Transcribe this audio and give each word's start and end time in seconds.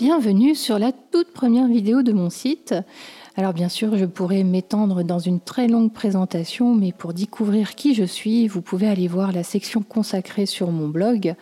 bienvenue 0.00 0.54
sur 0.54 0.78
la 0.78 0.92
toute 0.92 1.30
première 1.30 1.68
vidéo 1.68 2.02
de 2.02 2.14
mon 2.14 2.30
site. 2.30 2.74
Alors 3.36 3.52
bien 3.52 3.68
sûr, 3.68 3.98
je 3.98 4.06
pourrais 4.06 4.44
m'étendre 4.44 5.02
dans 5.02 5.18
une 5.18 5.40
très 5.40 5.68
longue 5.68 5.92
présentation, 5.92 6.74
mais 6.74 6.90
pour 6.90 7.12
découvrir 7.12 7.74
qui 7.74 7.94
je 7.94 8.04
suis, 8.04 8.48
vous 8.48 8.62
pouvez 8.62 8.88
aller 8.88 9.08
voir 9.08 9.30
la 9.30 9.42
section 9.42 9.82
consacrée 9.82 10.46
sur 10.46 10.70
mon 10.70 10.88
blog. 10.88 11.34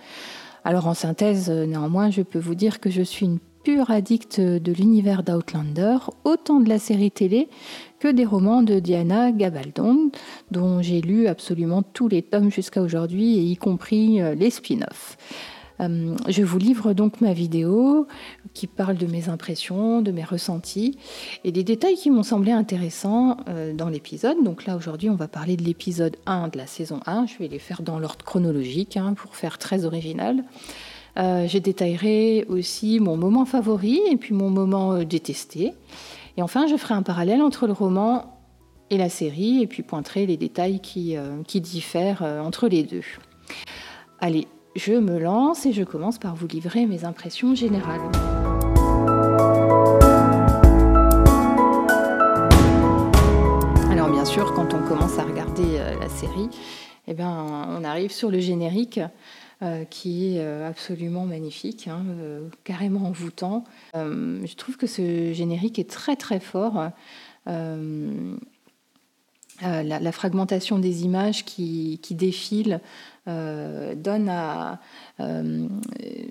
Alors 0.64 0.88
en 0.88 0.94
synthèse, 0.94 1.48
néanmoins, 1.48 2.10
je 2.10 2.22
peux 2.22 2.40
vous 2.40 2.56
dire 2.56 2.80
que 2.80 2.90
je 2.90 3.02
suis 3.02 3.26
une 3.26 3.38
pure 3.62 3.92
addicte 3.92 4.40
de 4.40 4.72
l'univers 4.72 5.22
d'Outlander, 5.22 5.98
autant 6.24 6.58
de 6.58 6.68
la 6.68 6.80
série 6.80 7.12
télé 7.12 7.48
que 8.00 8.08
des 8.08 8.24
romans 8.24 8.62
de 8.62 8.80
Diana 8.80 9.30
Gabaldon, 9.30 10.10
dont 10.50 10.82
j'ai 10.82 11.00
lu 11.00 11.28
absolument 11.28 11.84
tous 11.84 12.08
les 12.08 12.22
tomes 12.22 12.50
jusqu'à 12.50 12.82
aujourd'hui, 12.82 13.36
y 13.36 13.56
compris 13.56 14.20
euh, 14.20 14.34
les 14.34 14.50
spin-offs. 14.50 15.16
Euh, 15.80 16.16
je 16.28 16.42
vous 16.42 16.58
livre 16.58 16.92
donc 16.92 17.20
ma 17.20 17.32
vidéo 17.32 18.06
qui 18.54 18.66
parle 18.66 18.96
de 18.96 19.06
mes 19.06 19.28
impressions, 19.28 20.02
de 20.02 20.10
mes 20.10 20.24
ressentis 20.24 20.98
et 21.44 21.52
des 21.52 21.64
détails 21.64 21.94
qui 21.94 22.10
m'ont 22.10 22.22
semblé 22.22 22.52
intéressants 22.52 23.36
euh, 23.48 23.72
dans 23.72 23.88
l'épisode. 23.88 24.42
Donc 24.42 24.66
là 24.66 24.76
aujourd'hui 24.76 25.10
on 25.10 25.14
va 25.14 25.28
parler 25.28 25.56
de 25.56 25.62
l'épisode 25.62 26.16
1 26.26 26.48
de 26.48 26.58
la 26.58 26.66
saison 26.66 27.00
1. 27.06 27.26
Je 27.26 27.38
vais 27.38 27.48
les 27.48 27.58
faire 27.58 27.82
dans 27.82 27.98
l'ordre 27.98 28.24
chronologique 28.24 28.96
hein, 28.96 29.14
pour 29.14 29.36
faire 29.36 29.58
très 29.58 29.84
original. 29.84 30.44
Euh, 31.16 31.46
je 31.46 31.58
détaillerai 31.58 32.44
aussi 32.48 33.00
mon 33.00 33.16
moment 33.16 33.44
favori 33.44 34.00
et 34.10 34.16
puis 34.16 34.34
mon 34.34 34.50
moment 34.50 35.02
détesté. 35.04 35.72
Et 36.36 36.42
enfin 36.42 36.66
je 36.66 36.76
ferai 36.76 36.94
un 36.94 37.02
parallèle 37.02 37.42
entre 37.42 37.66
le 37.66 37.72
roman 37.72 38.34
et 38.90 38.96
la 38.96 39.08
série 39.08 39.62
et 39.62 39.66
puis 39.66 39.82
pointerai 39.82 40.26
les 40.26 40.36
détails 40.36 40.80
qui, 40.80 41.14
qui 41.46 41.60
diffèrent 41.60 42.22
entre 42.22 42.68
les 42.68 42.84
deux. 42.84 43.02
Allez, 44.20 44.46
je 44.78 44.92
me 44.92 45.18
lance 45.18 45.66
et 45.66 45.72
je 45.72 45.82
commence 45.82 46.18
par 46.18 46.36
vous 46.36 46.46
livrer 46.46 46.86
mes 46.86 47.04
impressions 47.04 47.52
générales. 47.52 48.00
Alors 53.90 54.08
bien 54.08 54.24
sûr, 54.24 54.54
quand 54.54 54.72
on 54.74 54.82
commence 54.86 55.18
à 55.18 55.24
regarder 55.24 55.64
euh, 55.64 55.98
la 55.98 56.08
série, 56.08 56.48
eh 57.08 57.14
bien, 57.14 57.28
on 57.28 57.82
arrive 57.82 58.12
sur 58.12 58.30
le 58.30 58.38
générique 58.38 59.00
euh, 59.62 59.84
qui 59.84 60.36
est 60.36 60.40
euh, 60.40 60.68
absolument 60.68 61.26
magnifique, 61.26 61.88
hein, 61.88 62.04
carrément 62.62 63.08
envoûtant. 63.08 63.64
je 63.94 64.54
trouve 64.54 64.76
que 64.76 64.86
ce 64.86 65.32
générique 65.32 65.80
est 65.80 65.90
très 65.90 66.14
très 66.14 66.38
fort. 66.38 66.90
La, 69.60 70.12
fragmentation 70.12 70.78
des 70.78 71.02
images 71.02 71.44
qui, 71.44 71.98
qui 72.00 72.14
défilent 72.14 72.80
euh, 73.28 73.94
donne, 73.94 74.30
à, 74.30 74.78
euh, 75.20 75.66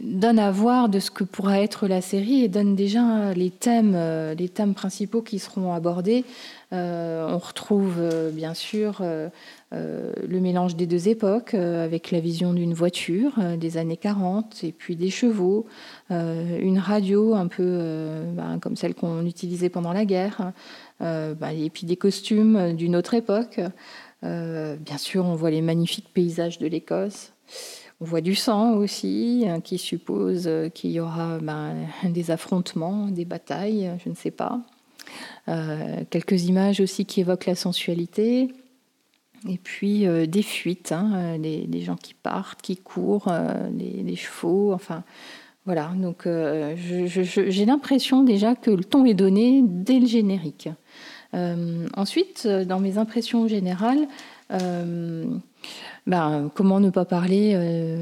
donne 0.01 0.39
à 0.39 0.49
voir 0.49 0.89
de 0.89 0.99
ce 0.99 1.11
que 1.11 1.23
pourra 1.23 1.61
être 1.61 1.87
la 1.87 2.01
série 2.01 2.43
et 2.43 2.47
donne 2.47 2.75
déjà 2.75 3.33
les 3.35 3.51
thèmes, 3.51 3.93
euh, 3.95 4.33
principaux 4.75 5.21
qui 5.21 5.37
seront 5.37 5.73
abordés. 5.73 6.25
on 6.71 7.37
retrouve 7.37 8.01
bien 8.33 8.53
sûr 8.53 9.01
le 9.71 10.39
mélange 10.39 10.75
des 10.75 10.85
deux 10.87 11.07
époques 11.07 11.53
avec 11.53 12.11
la 12.11 12.19
vision 12.19 12.53
d'une 12.53 12.73
voiture 12.73 13.33
des 13.57 13.77
années 13.77 13.97
40 13.97 14.63
et 14.63 14.71
puis 14.71 14.95
des 14.95 15.09
chevaux, 15.09 15.65
une 16.09 16.79
radio 16.79 17.35
un 17.35 17.47
peu 17.47 17.79
ben, 18.33 18.59
comme 18.59 18.75
celle 18.75 18.95
qu'on 18.95 19.25
utilisait 19.25 19.69
pendant 19.69 19.93
la 19.93 20.03
guerre, 20.03 20.51
ben, 20.99 21.51
et 21.57 21.69
puis 21.69 21.85
des 21.85 21.95
costumes 21.95 22.73
d'une 22.75 22.95
autre 22.95 23.13
époque. 23.13 23.61
Euh, 24.23 24.75
bien 24.77 24.97
sûr, 24.97 25.25
on 25.25 25.35
voit 25.35 25.51
les 25.51 25.61
magnifiques 25.61 26.09
paysages 26.13 26.59
de 26.59 26.67
l'Écosse. 26.67 27.33
On 27.99 28.05
voit 28.05 28.21
du 28.21 28.35
sang 28.35 28.73
aussi, 28.75 29.45
hein, 29.47 29.59
qui 29.61 29.77
suppose 29.77 30.47
euh, 30.47 30.69
qu'il 30.69 30.91
y 30.91 30.99
aura 30.99 31.39
ben, 31.39 31.75
des 32.03 32.31
affrontements, 32.31 33.07
des 33.07 33.25
batailles, 33.25 33.91
je 34.03 34.09
ne 34.09 34.15
sais 34.15 34.31
pas. 34.31 34.61
Euh, 35.47 36.03
quelques 36.09 36.45
images 36.45 36.79
aussi 36.79 37.05
qui 37.05 37.21
évoquent 37.21 37.45
la 37.45 37.55
sensualité. 37.55 38.49
Et 39.47 39.59
puis 39.59 40.07
des 40.27 40.41
fuites, 40.41 40.91
hein, 40.91 41.37
les, 41.37 41.81
gens 41.81 41.95
qui 41.95 42.15
partent, 42.15 42.59
qui 42.59 42.75
courent, 42.75 43.31
les, 43.71 44.15
chevaux, 44.15 44.73
enfin 44.73 45.03
voilà. 45.63 45.93
Donc 45.95 46.27
j'ai 46.27 47.65
l'impression 47.65 48.23
déjà 48.23 48.55
que 48.55 48.71
le 48.71 48.83
ton 48.83 49.05
est 49.05 49.13
donné 49.13 49.61
dès 49.63 49.99
le 49.99 50.07
générique. 50.07 50.69
Euh, 51.33 51.87
ensuite, 51.95 52.43
euh, 52.45 52.65
dans 52.65 52.79
mes 52.79 52.97
impressions 52.97 53.47
générales, 53.47 54.07
euh, 54.51 55.25
ben, 56.05 56.49
comment 56.55 56.79
ne 56.79 56.89
pas 56.89 57.05
parler 57.05 57.53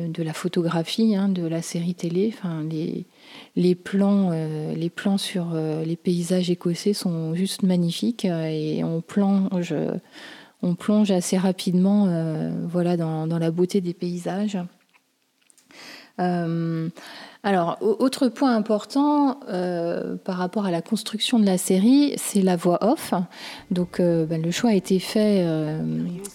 de 0.09 0.23
la 0.23 0.33
photographie 0.33 1.15
hein, 1.15 1.27
de 1.27 1.45
la 1.47 1.63
série 1.63 1.95
télé? 1.95 2.31
Enfin, 2.37 2.63
les, 3.55 3.75
plans, 3.75 4.29
les 4.29 4.91
plans 4.91 5.17
sur 5.17 5.55
les 5.55 5.95
paysages 5.95 6.51
écossais 6.51 6.93
sont 6.93 7.33
juste 7.33 7.63
magnifiques 7.63 8.25
et 8.25 8.83
on 8.83 9.01
plonge, 9.01 9.73
on 10.61 10.75
plonge 10.75 11.09
assez 11.09 11.35
rapidement 11.35 12.07
voilà, 12.67 12.95
dans, 12.95 13.25
la 13.39 13.49
beauté 13.49 13.81
des 13.81 13.95
paysages. 13.95 14.59
Alors, 17.47 17.77
autre 17.79 18.27
point 18.27 18.55
important 18.55 19.39
euh, 19.49 20.15
par 20.15 20.37
rapport 20.37 20.65
à 20.65 20.71
la 20.71 20.81
construction 20.81 21.37
de 21.37 21.45
la 21.45 21.59
série, 21.59 22.15
c'est 22.17 22.41
la 22.41 22.55
voix 22.55 22.79
off. 22.83 23.13
Donc, 23.69 23.99
euh, 23.99 24.25
bah, 24.25 24.39
le 24.39 24.49
choix 24.49 24.71
a 24.71 24.73
été 24.73 24.97
fait 24.97 25.43
euh, 25.45 25.79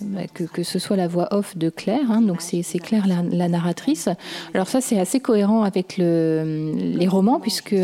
bah, 0.03 0.21
que, 0.32 0.62
ce 0.62 0.78
soit 0.78 0.97
la 0.97 1.09
voix 1.09 1.26
off 1.32 1.56
de 1.56 1.69
Claire. 1.69 2.09
Hein. 2.12 2.21
donc, 2.22 2.41
c'est 2.41 2.62
Claire 2.78 3.09
la, 3.09 3.48
narratrice. 3.48 4.09
Alors, 4.54 4.69
ça, 4.69 4.81
c'est 4.81 5.00
assez 5.00 5.19
cohérent 5.19 5.65
avec 5.65 5.97
les 5.97 7.09
romans, 7.09 7.41
puisque, 7.41 7.75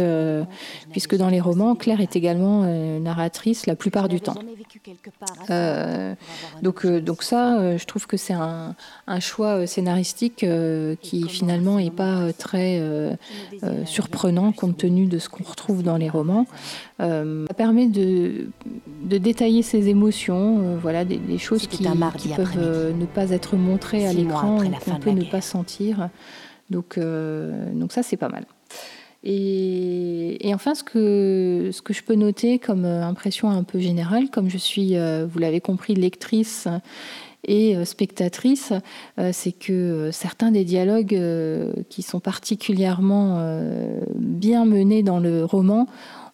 puisque 0.93 1.17
dans 1.17 1.29
les 1.29 1.41
romans, 1.41 1.75
Claire 1.75 2.01
est 2.01 2.15
également 2.15 2.63
narratrice 3.01 3.67
la 3.67 3.75
plupart 3.75 4.07
du 4.07 4.21
temps. 4.21 4.37
donc, 6.63 6.87
donc, 6.87 7.25
ça, 7.25 7.77
je 7.77 7.85
trouve 7.87 8.07
que 8.07 8.17
c'est 8.17 8.35
un, 8.35 8.77
choix 9.19 9.67
scénaristique 9.67 10.47
qui 11.01 11.29
finalement 11.29 11.79
n'est 11.79 11.91
pas 11.91 12.33
très 12.33 13.16
surprenant 13.85 14.53
compte 14.53 14.77
tenu 14.77 15.07
de 15.07 15.19
ce 15.19 15.29
qu'on 15.29 15.45
retrouve 15.45 15.83
dans 15.83 15.97
les 15.97 16.09
romans. 16.09 16.47
Euh, 17.01 17.45
ça 17.49 17.55
permet 17.55 17.87
de, 17.87 18.49
de, 19.05 19.19
détailler 19.19 19.63
ses 19.63 19.89
émotions, 19.89 20.61
euh, 20.61 20.77
voilà, 20.81 21.05
des, 21.05 21.39
choses 21.39 21.67
qui, 21.67 21.79
qui 22.19 22.29
peuvent 22.29 22.59
ne 22.59 23.07
pas 23.07 23.31
être 23.31 23.57
montrées 23.57 24.07
à 24.07 24.13
l'écran 24.13 24.61
qu'on 24.85 24.99
peut 24.99 25.11
ne 25.11 25.25
pas 25.25 25.41
sentir. 25.41 26.09
Donc, 26.71 26.99
donc 26.99 27.93
ça, 27.93 28.03
c'est 28.03 28.17
pas 28.17 28.29
mal. 28.29 28.47
Et, 29.29 30.49
et, 30.49 30.55
enfin, 30.55 30.75
ce 30.75 30.85
que, 30.85 31.71
ce 31.73 31.83
que 31.83 31.93
je 31.93 32.03
peux 32.03 32.15
noter 32.15 32.59
comme 32.59 32.85
impression 32.85 33.51
un 33.51 33.65
peu 33.65 33.79
générale, 33.79 34.31
comme 34.31 34.49
je 34.49 34.59
suis, 34.59 34.95
vous 34.97 35.39
l'avez 35.39 35.61
compris, 35.61 35.95
lectrice 35.95 36.69
et 37.45 37.77
euh, 37.77 37.85
spectatrice, 37.85 38.73
euh, 39.19 39.31
c'est 39.33 39.53
que 39.53 39.73
euh, 39.73 40.13
certains 40.13 40.51
des 40.51 40.65
dialogues 40.65 41.19
qui 41.89 42.03
sont 42.03 42.21
particulièrement 42.21 43.41
bien 44.15 44.65
menés 44.65 45.03
dans 45.03 45.19
le 45.19 45.45
roman 45.45 45.87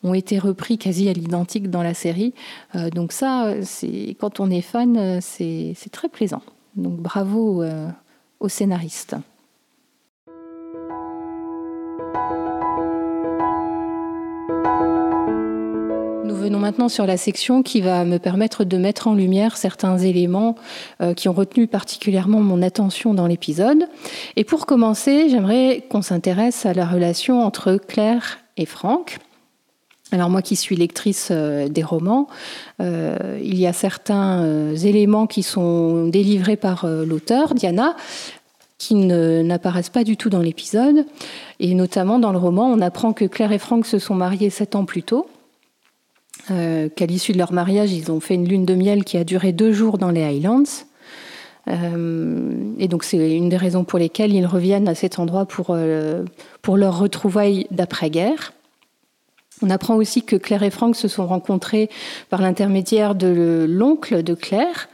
ont 0.02 0.14
été 0.14 0.38
repris 0.38 0.78
quasi 0.78 1.08
à 1.08 1.12
l'identique 1.12 1.70
dans 1.70 1.82
la 1.82 1.94
série. 1.94 2.34
donc 2.94 3.12
ça, 3.12 3.54
quand 4.18 4.40
on 4.40 4.50
est 4.50 4.62
fan, 4.62 5.20
c'est 5.20 5.74
très 5.92 6.08
plaisant. 6.08 6.42
Donc 6.76 6.96
bravo 6.96 7.64
aux 8.40 8.48
scénaristes. 8.48 9.16
Venons 16.42 16.58
maintenant 16.58 16.88
sur 16.88 17.06
la 17.06 17.16
section 17.16 17.62
qui 17.62 17.80
va 17.80 18.04
me 18.04 18.18
permettre 18.18 18.64
de 18.64 18.76
mettre 18.76 19.06
en 19.06 19.14
lumière 19.14 19.56
certains 19.56 19.96
éléments 19.98 20.56
euh, 21.00 21.14
qui 21.14 21.28
ont 21.28 21.32
retenu 21.32 21.68
particulièrement 21.68 22.40
mon 22.40 22.62
attention 22.62 23.14
dans 23.14 23.28
l'épisode. 23.28 23.88
Et 24.34 24.42
pour 24.42 24.66
commencer, 24.66 25.28
j'aimerais 25.30 25.84
qu'on 25.88 26.02
s'intéresse 26.02 26.66
à 26.66 26.74
la 26.74 26.84
relation 26.84 27.44
entre 27.44 27.76
Claire 27.76 28.40
et 28.56 28.66
Franck. 28.66 29.18
Alors 30.10 30.28
moi 30.30 30.42
qui 30.42 30.56
suis 30.56 30.74
lectrice 30.74 31.28
euh, 31.30 31.68
des 31.68 31.84
romans, 31.84 32.26
euh, 32.80 33.38
il 33.40 33.58
y 33.58 33.66
a 33.68 33.72
certains 33.72 34.74
éléments 34.74 35.28
qui 35.28 35.44
sont 35.44 36.08
délivrés 36.08 36.56
par 36.56 36.86
l'auteur, 36.86 37.54
Diana, 37.54 37.94
qui 38.78 38.96
n'apparaissent 38.96 39.90
pas 39.90 40.02
du 40.02 40.16
tout 40.16 40.28
dans 40.28 40.42
l'épisode. 40.42 41.06
Et 41.60 41.72
notamment 41.74 42.18
dans 42.18 42.32
le 42.32 42.38
roman, 42.38 42.66
on 42.66 42.80
apprend 42.80 43.12
que 43.12 43.26
Claire 43.26 43.52
et 43.52 43.60
Franck 43.60 43.86
se 43.86 44.00
sont 44.00 44.16
mariés 44.16 44.50
sept 44.50 44.74
ans 44.74 44.84
plus 44.84 45.04
tôt. 45.04 45.28
Euh, 46.50 46.88
qu'à 46.88 47.06
l'issue 47.06 47.32
de 47.32 47.38
leur 47.38 47.52
mariage, 47.52 47.92
ils 47.92 48.10
ont 48.10 48.20
fait 48.20 48.34
une 48.34 48.48
lune 48.48 48.64
de 48.64 48.74
miel 48.74 49.04
qui 49.04 49.16
a 49.16 49.24
duré 49.24 49.52
deux 49.52 49.72
jours 49.72 49.98
dans 49.98 50.10
les 50.10 50.22
Highlands. 50.22 50.64
Euh, 51.68 52.74
et 52.78 52.88
donc 52.88 53.04
c'est 53.04 53.36
une 53.36 53.48
des 53.48 53.56
raisons 53.56 53.84
pour 53.84 53.98
lesquelles 53.98 54.34
ils 54.34 54.46
reviennent 54.46 54.88
à 54.88 54.96
cet 54.96 55.20
endroit 55.20 55.46
pour, 55.46 55.66
euh, 55.70 56.24
pour 56.60 56.76
leur 56.76 56.98
retrouvaille 56.98 57.68
d'après-guerre. 57.70 58.52
On 59.62 59.70
apprend 59.70 59.94
aussi 59.94 60.24
que 60.24 60.34
Claire 60.34 60.64
et 60.64 60.70
Franck 60.70 60.96
se 60.96 61.06
sont 61.06 61.26
rencontrés 61.26 61.88
par 62.30 62.42
l'intermédiaire 62.42 63.14
de 63.14 63.64
l'oncle 63.68 64.24
de 64.24 64.34
Claire, 64.34 64.88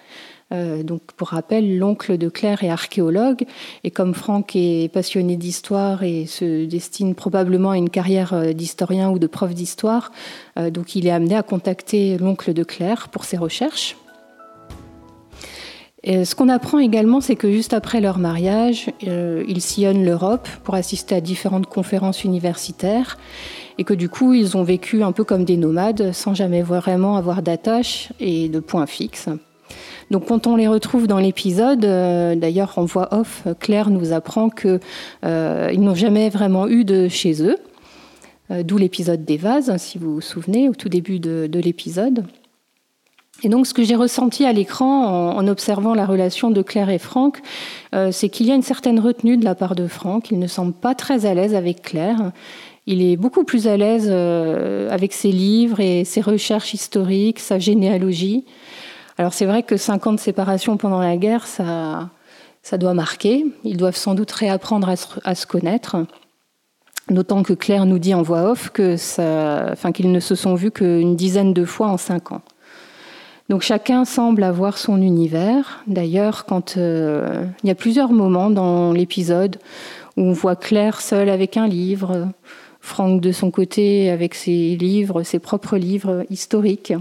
Euh, 0.53 0.83
donc, 0.83 1.03
pour 1.17 1.29
rappel, 1.29 1.79
l'oncle 1.79 2.17
de 2.17 2.29
Claire 2.29 2.65
est 2.65 2.71
archéologue, 2.71 3.45
et 3.85 3.91
comme 3.91 4.15
Franck 4.15 4.56
est 4.56 4.91
passionné 4.93 5.37
d'histoire 5.37 6.03
et 6.03 6.27
se 6.27 6.65
destine 6.65 7.15
probablement 7.15 7.71
à 7.71 7.77
une 7.77 7.91
carrière 7.91 8.33
euh, 8.33 8.53
d'historien 8.53 9.11
ou 9.11 9.19
de 9.19 9.27
prof 9.27 9.53
d'histoire, 9.53 10.11
euh, 10.59 10.71
donc 10.71 10.97
il 10.97 11.06
est 11.06 11.11
amené 11.11 11.37
à 11.37 11.43
contacter 11.43 12.17
l'oncle 12.19 12.55
de 12.55 12.65
Claire 12.65 13.09
pour 13.09 13.25
ses 13.25 13.37
recherches. 13.37 13.97
Ce 16.05 16.35
qu'on 16.35 16.49
apprend 16.49 16.79
également, 16.79 17.21
c'est 17.21 17.37
que 17.37 17.51
juste 17.51 17.75
après 17.75 18.01
leur 18.01 18.19
mariage, 18.19 18.89
ils 19.03 19.61
sillonnent 19.61 20.06
l'Europe 20.06 20.49
pour 20.65 20.75
assister 20.75 21.17
à 21.17 21.21
différentes 21.21 21.67
conférences 21.67 22.25
universitaires 22.25 23.19
et 23.77 23.85
que 23.85 23.93
du 23.93 24.09
coup, 24.09 24.33
ils 24.33 24.56
ont 24.56 24.62
vécu 24.62 25.03
un 25.03 25.12
peu 25.12 25.25
comme 25.25 25.44
des 25.44 25.59
nomades 25.59 26.12
sans 26.12 26.33
jamais 26.33 26.62
vraiment 26.62 27.17
avoir 27.17 27.43
d'attache 27.43 28.11
et 28.21 28.49
de 28.49 28.61
points 28.61 28.87
fixes. 28.87 29.29
Donc 30.10 30.26
quand 30.26 30.46
on 30.46 30.56
les 30.56 30.69
retrouve 30.69 31.06
dans 31.06 31.19
l'épisode, 31.19 31.84
euh, 31.84 32.34
d'ailleurs 32.34 32.78
en 32.78 32.84
voix 32.84 33.08
off, 33.12 33.46
Claire 33.60 33.90
nous 33.90 34.12
apprend 34.12 34.49
qu'ils 34.49 34.81
euh, 35.25 35.72
n'ont 35.76 35.94
jamais 35.94 36.31
vraiment 36.31 36.66
eu 36.66 36.84
de 36.84 37.08
chez 37.08 37.43
eux, 37.43 37.56
euh, 38.50 38.62
d'où 38.62 38.78
l'épisode 38.78 39.25
des 39.25 39.37
vases, 39.37 39.76
si 39.76 39.99
vous 39.99 40.14
vous 40.14 40.20
souvenez, 40.20 40.69
au 40.69 40.75
tout 40.75 40.88
début 40.88 41.19
de, 41.19 41.58
l'épisode. 41.58 42.25
Et 43.44 43.50
donc 43.50 43.66
ce 43.66 43.75
que 43.75 43.84
j'ai 43.84 43.94
ressenti 43.94 44.46
à 44.46 44.52
l'écran 44.52 45.37
en, 45.37 45.46
observant 45.46 45.94
la 45.94 46.06
relation 46.06 46.50
de 46.50 46.62
Claire 46.62 46.90
et 46.90 46.99
Franck, 46.99 47.38
c'est 48.10 48.28
qu'il 48.31 48.46
y 48.46 48.50
a 48.50 48.56
une 48.56 48.62
certaine 48.62 48.99
retenue 48.99 49.37
de 49.37 49.44
la 49.44 49.55
part 49.55 49.76
de 49.76 49.87
Franck. 49.87 50.32
Il 50.32 50.40
ne 50.40 50.49
semble 50.49 50.72
pas 50.72 50.96
très 50.96 51.25
à 51.25 51.34
l'aise 51.34 51.55
avec 51.55 51.82
Claire. 51.82 52.32
Il 52.87 53.00
est 53.00 53.16
beaucoup 53.16 53.44
plus 53.44 53.69
à 53.69 53.76
l'aise 53.76 54.10
avec 54.10 55.12
ses 55.12 55.31
livres 55.31 55.78
et 55.78 56.05
ses 56.05 56.20
recherches 56.20 56.75
historiques, 56.75 57.38
sa 57.38 57.60
généalogie. 57.60 58.44
Alors 59.19 59.35
c'est 59.35 59.47
vrai 59.47 59.65
que 59.65 59.76
cinq 59.76 60.06
ans 60.06 60.12
de 60.12 60.20
séparation 60.20 60.76
pendant 60.76 61.00
la 61.00 61.17
guerre, 61.17 61.49
ça, 61.49 62.09
ça 62.62 62.79
doit 62.79 62.94
marquer. 62.94 63.44
Ils 63.65 63.76
doivent 63.76 63.97
sans 63.97 64.15
doute 64.15 64.31
réapprendre 64.31 64.88
à 64.88 65.35
se, 65.35 65.47
connaître. 65.47 65.97
D'autant 67.11 67.43
que 67.43 67.53
Claire 67.53 67.85
nous 67.85 67.99
dit 67.99 68.15
en 68.15 68.23
voix 68.23 68.49
off 68.49 68.70
que 68.70 68.94
enfin, 69.73 69.91
qu'ils 69.91 70.12
ne 70.12 70.20
se 70.20 70.37
sont 70.37 70.55
vus 70.55 70.70
qu'une 70.70 71.17
dizaine 71.17 71.53
de 71.53 71.65
fois 71.65 71.88
en 71.88 71.97
cinq 71.97 72.31
ans. 72.31 72.43
Donc 73.49 73.62
chacun 73.62 74.05
semble 74.05 74.44
avoir 74.44 74.79
son 74.79 75.03
univers. 75.03 75.82
D'ailleurs, 75.87 76.44
quand 76.44 76.76
euh, 76.76 77.44
il 77.65 77.69
y 77.69 77.73
a 77.73 77.75
plusieurs 77.75 78.12
moments 78.12 78.50
dans 78.50 78.93
l'épisode 78.93 79.56
où 80.17 80.23
on 80.23 80.32
voit 80.32 80.55
Claire 80.55 81.00
seule 81.00 81.31
avec 81.31 81.56
un 81.56 81.67
livre, 81.67 82.29
Franck 82.81 83.20
de 83.20 83.32
son 83.32 83.50
côté 83.50 84.11
avec 84.11 84.35
ses 84.35 84.76
livres, 84.76 85.23
ses 85.25 85.38
propres 85.38 85.76
livres 85.76 86.25
historiques. 86.31 86.93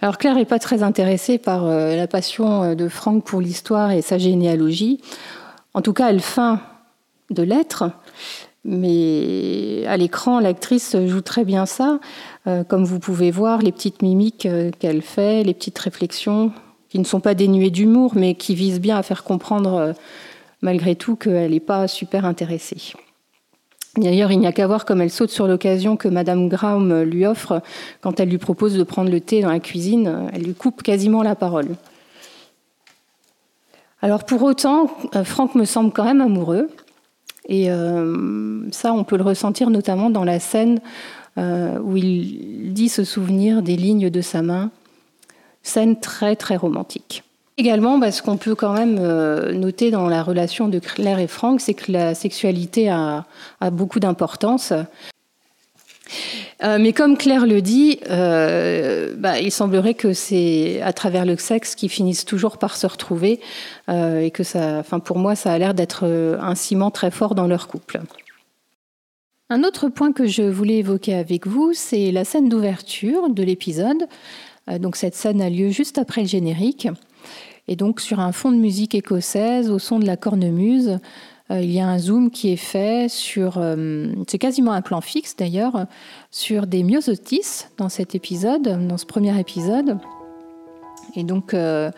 Alors 0.00 0.18
Claire 0.18 0.34
n'est 0.34 0.44
pas 0.44 0.58
très 0.58 0.82
intéressée 0.82 1.38
par 1.38 1.66
euh, 1.66 1.96
la 1.96 2.06
passion 2.06 2.62
euh, 2.62 2.74
de 2.74 2.88
Franck 2.88 3.24
pour 3.24 3.40
l'histoire 3.40 3.90
et 3.90 4.02
sa 4.02 4.18
généalogie. 4.18 5.00
En 5.74 5.82
tout 5.82 5.92
cas, 5.92 6.10
elle 6.10 6.20
feint 6.20 6.60
de 7.30 7.42
l'être, 7.42 7.90
mais 8.64 9.84
à 9.86 9.96
l'écran, 9.96 10.40
l'actrice 10.40 10.96
joue 11.06 11.20
très 11.20 11.44
bien 11.44 11.66
ça. 11.66 11.98
Euh, 12.46 12.64
comme 12.64 12.84
vous 12.84 12.98
pouvez 12.98 13.30
voir, 13.30 13.62
les 13.62 13.72
petites 13.72 14.02
mimiques 14.02 14.48
qu'elle 14.78 15.02
fait, 15.02 15.42
les 15.44 15.54
petites 15.54 15.78
réflexions, 15.78 16.52
qui 16.88 16.98
ne 16.98 17.04
sont 17.04 17.20
pas 17.20 17.34
dénuées 17.34 17.70
d'humour, 17.70 18.12
mais 18.14 18.34
qui 18.34 18.54
visent 18.54 18.80
bien 18.80 18.96
à 18.96 19.02
faire 19.02 19.24
comprendre 19.24 19.92
malgré 20.62 20.94
tout 20.94 21.16
qu'elle 21.16 21.50
n'est 21.50 21.60
pas 21.60 21.88
super 21.88 22.24
intéressée. 22.24 22.94
D'ailleurs, 23.96 24.30
il 24.30 24.38
n'y 24.38 24.46
a 24.46 24.52
qu'à 24.52 24.66
voir 24.66 24.84
comme 24.84 25.00
elle 25.00 25.10
saute 25.10 25.30
sur 25.30 25.46
l'occasion 25.46 25.96
que 25.96 26.08
Madame 26.08 26.48
Graum 26.48 27.02
lui 27.02 27.24
offre 27.26 27.62
quand 28.02 28.20
elle 28.20 28.28
lui 28.28 28.38
propose 28.38 28.76
de 28.76 28.82
prendre 28.82 29.10
le 29.10 29.20
thé 29.20 29.40
dans 29.40 29.50
la 29.50 29.60
cuisine. 29.60 30.28
Elle 30.32 30.42
lui 30.42 30.54
coupe 30.54 30.82
quasiment 30.82 31.22
la 31.22 31.34
parole. 31.34 31.68
Alors 34.02 34.24
pour 34.24 34.42
autant, 34.42 34.90
euh, 35.14 35.24
Franck 35.24 35.54
me 35.54 35.64
semble 35.64 35.92
quand 35.92 36.04
même 36.04 36.20
amoureux. 36.20 36.68
Et 37.48 37.70
euh, 37.70 38.70
ça, 38.70 38.92
on 38.92 39.04
peut 39.04 39.16
le 39.16 39.22
ressentir 39.22 39.70
notamment 39.70 40.10
dans 40.10 40.24
la 40.24 40.40
scène 40.40 40.80
euh, 41.38 41.78
où 41.78 41.96
il 41.96 42.72
dit 42.72 42.88
se 42.88 43.04
souvenir 43.04 43.62
des 43.62 43.76
lignes 43.76 44.10
de 44.10 44.20
sa 44.20 44.42
main. 44.42 44.70
Scène 45.62 45.98
très 45.98 46.36
très 46.36 46.56
romantique. 46.56 47.24
Également, 47.58 47.96
bah, 47.96 48.12
ce 48.12 48.20
qu'on 48.20 48.36
peut 48.36 48.54
quand 48.54 48.74
même 48.74 48.98
euh, 49.00 49.52
noter 49.52 49.90
dans 49.90 50.08
la 50.08 50.22
relation 50.22 50.68
de 50.68 50.78
Claire 50.78 51.18
et 51.18 51.26
Franck, 51.26 51.62
c'est 51.62 51.72
que 51.72 51.90
la 51.90 52.14
sexualité 52.14 52.90
a, 52.90 53.24
beaucoup 53.72 53.98
d'importance. 53.98 54.72
Euh, 56.62 56.78
mais 56.78 56.92
comme 56.92 57.16
Claire 57.16 57.46
le 57.46 57.62
dit, 57.62 57.98
euh, 58.10 59.14
bah, 59.16 59.40
il 59.40 59.50
semblerait 59.50 59.94
que 59.94 60.12
c'est 60.12 60.82
à 60.82 60.92
travers 60.92 61.24
le 61.24 61.38
sexe 61.38 61.74
qu'ils 61.74 61.88
finissent 61.88 62.26
toujours 62.26 62.58
par 62.58 62.76
se 62.76 62.86
retrouver 62.86 63.40
et 63.88 64.30
que 64.30 64.42
ça, 64.42 64.78
enfin 64.78 64.98
pour 64.98 65.18
moi, 65.18 65.34
ça 65.34 65.52
a 65.52 65.58
l'air 65.58 65.72
d'être 65.72 66.04
un 66.04 66.54
ciment 66.54 66.90
très 66.90 67.10
fort 67.10 67.34
dans 67.34 67.46
leur 67.46 67.68
couple. 67.68 68.00
Un 69.48 69.64
autre 69.64 69.88
point 69.88 70.12
que 70.12 70.26
je 70.26 70.42
voulais 70.42 70.78
évoquer 70.78 71.14
avec 71.14 71.46
vous, 71.46 71.72
c'est 71.72 72.10
la 72.12 72.24
scène 72.24 72.48
d'ouverture 72.48 73.30
de 73.30 73.42
l'épisode. 73.42 74.06
donc 74.78 74.96
cette 74.96 75.14
scène 75.14 75.40
a 75.40 75.48
lieu 75.48 75.70
juste 75.70 75.98
après 75.98 76.22
le 76.22 76.28
générique. 76.28 76.88
Et 77.68 77.76
donc 77.76 78.00
sur 78.00 78.20
un 78.20 78.32
fond 78.32 78.52
de 78.52 78.56
musique 78.56 78.94
écossaise, 78.94 79.70
au 79.70 79.78
son 79.78 79.98
de 79.98 80.06
la 80.06 80.16
cornemuse, 80.16 80.98
euh, 81.50 81.60
il 81.60 81.70
y 81.70 81.80
a 81.80 81.86
un 81.86 81.98
zoom 81.98 82.30
qui 82.30 82.52
est 82.52 82.56
fait 82.56 83.08
sur, 83.08 83.58
euh, 83.58 84.08
c'est 84.26 84.38
quasiment 84.38 84.72
un 84.72 84.82
plan 84.82 85.00
fixe 85.00 85.36
d'ailleurs, 85.36 85.86
sur 86.30 86.66
des 86.66 86.82
myosotis 86.82 87.66
dans 87.78 87.88
cet 87.88 88.14
épisode, 88.14 88.86
dans 88.86 88.96
ce 88.96 89.06
premier 89.06 89.38
épisode. 89.38 89.98
Et 91.14 91.22
donc, 91.22 91.54
euh, 91.54 91.90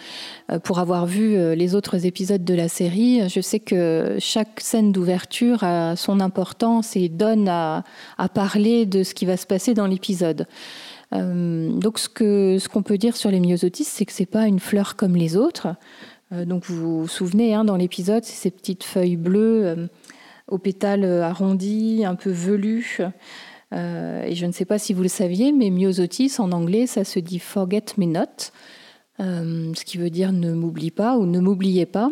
pour 0.64 0.78
avoir 0.78 1.06
vu 1.06 1.54
les 1.56 1.74
autres 1.74 2.04
épisodes 2.04 2.44
de 2.44 2.54
la 2.54 2.68
série, 2.68 3.28
je 3.28 3.40
sais 3.40 3.58
que 3.58 4.16
chaque 4.20 4.60
scène 4.60 4.92
d'ouverture 4.92 5.64
a 5.64 5.96
son 5.96 6.20
importance 6.20 6.94
et 6.94 7.08
donne 7.08 7.48
à, 7.48 7.84
à, 8.18 8.28
parler 8.28 8.84
de 8.84 9.02
ce 9.02 9.14
qui 9.14 9.24
va 9.24 9.36
se 9.36 9.46
passer 9.46 9.72
dans 9.72 9.86
l'épisode. 9.86 10.46
Euh, 11.14 11.70
donc 11.72 11.98
ce 11.98 12.68
qu'on 12.68 12.82
peut 12.82 12.98
dire 12.98 13.16
sur 13.16 13.30
les 13.30 13.40
myosotis, 13.40 13.84
c'est 13.84 14.04
que 14.04 14.12
c'est 14.12 14.26
pas 14.26 14.46
une 14.46 14.60
fleur 14.60 14.96
comme 14.96 15.16
les 15.16 15.36
autres. 15.36 15.68
Euh, 16.32 16.44
donc 16.44 16.64
vous 16.66 17.02
vous 17.02 17.08
souvenez, 17.08 17.54
hein, 17.54 17.64
dans 17.64 17.76
l'épisode, 17.76 18.24
c'est 18.24 18.36
ces 18.36 18.50
petites 18.50 18.84
feuilles 18.84 19.16
bleues 19.16 19.66
euh, 19.66 19.86
aux 20.48 20.58
pétales 20.58 21.04
arrondis, 21.22 22.04
un 22.04 22.14
peu 22.14 22.30
velus. 22.30 23.00
et 23.72 24.34
je 24.34 24.46
ne 24.46 24.52
sais 24.52 24.64
pas 24.64 24.78
si 24.78 24.94
vous 24.94 25.02
le 25.02 25.08
saviez, 25.08 25.52
mais 25.52 25.70
myosotis 25.70 26.32
en 26.38 26.52
anglais, 26.52 26.86
ça 26.86 27.04
se 27.04 27.18
dit 27.18 27.38
forget 27.38 27.84
me 27.98 28.06
not, 28.06 28.50
ce 29.18 29.84
qui 29.84 29.98
veut 29.98 30.08
dire 30.08 30.32
ne 30.32 30.54
m'oublie 30.54 30.90
pas 30.90 31.18
ou 31.18 31.26
ne 31.26 31.38
m'oubliez 31.38 31.84
pas. 31.84 32.10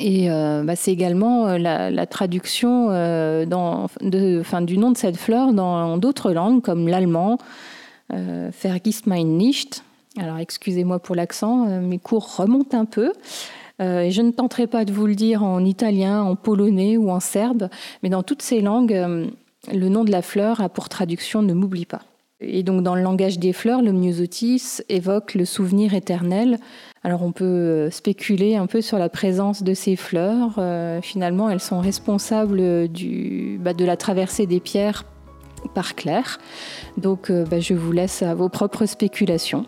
Et 0.00 0.28
bah, 0.28 0.74
c'est 0.74 0.90
également 0.90 1.56
la, 1.58 2.06
traduction 2.06 2.88
du 2.88 4.78
nom 4.78 4.90
de 4.90 4.96
cette 4.96 5.16
fleur 5.16 5.52
dans 5.52 5.96
d'autres 5.96 6.32
langues 6.32 6.60
comme 6.60 6.88
l'allemand, 6.88 7.38
Vergiss 8.12 9.06
mein 9.06 9.36
nicht. 9.36 9.82
Alors 10.18 10.38
excusez-moi 10.38 10.98
pour 10.98 11.14
l'accent, 11.14 11.68
euh, 11.68 11.80
mes 11.80 11.98
cours 11.98 12.36
remontent 12.36 12.78
un 12.78 12.84
peu. 12.84 13.12
Euh, 13.80 14.10
je 14.10 14.22
ne 14.22 14.30
tenterai 14.30 14.66
pas 14.66 14.84
de 14.84 14.92
vous 14.92 15.06
le 15.06 15.14
dire 15.14 15.42
en 15.42 15.64
italien, 15.64 16.22
en 16.22 16.36
polonais 16.36 16.96
ou 16.96 17.10
en 17.10 17.20
serbe, 17.20 17.68
mais 18.02 18.10
dans 18.10 18.22
toutes 18.22 18.42
ces 18.42 18.60
langues, 18.60 18.92
le 19.72 19.88
nom 19.88 20.04
de 20.04 20.10
la 20.10 20.22
fleur 20.22 20.60
a 20.60 20.68
pour 20.68 20.88
traduction 20.88 21.42
ne 21.42 21.54
m'oublie 21.54 21.86
pas. 21.86 22.02
Et 22.40 22.62
donc 22.62 22.82
dans 22.82 22.94
le 22.94 23.02
langage 23.02 23.38
des 23.38 23.52
fleurs, 23.52 23.82
le 23.82 23.92
myosotis 23.92 24.82
évoque 24.88 25.34
le 25.34 25.44
souvenir 25.44 25.94
éternel. 25.94 26.58
Alors 27.04 27.22
on 27.22 27.32
peut 27.32 27.88
spéculer 27.90 28.56
un 28.56 28.66
peu 28.66 28.82
sur 28.82 28.98
la 28.98 29.08
présence 29.08 29.62
de 29.62 29.74
ces 29.74 29.96
fleurs. 29.96 30.60
finalement, 31.02 31.48
elles 31.48 31.60
sont 31.60 31.80
responsables 31.80 32.88
du, 32.88 33.58
bah, 33.60 33.74
de 33.74 33.84
la 33.84 33.96
traversée 33.96 34.46
des 34.46 34.60
pierres 34.60 35.04
par 35.68 35.94
Claire. 35.94 36.38
Donc 36.96 37.30
euh, 37.30 37.44
bah, 37.44 37.60
je 37.60 37.74
vous 37.74 37.92
laisse 37.92 38.22
à 38.22 38.34
vos 38.34 38.48
propres 38.48 38.86
spéculations. 38.86 39.66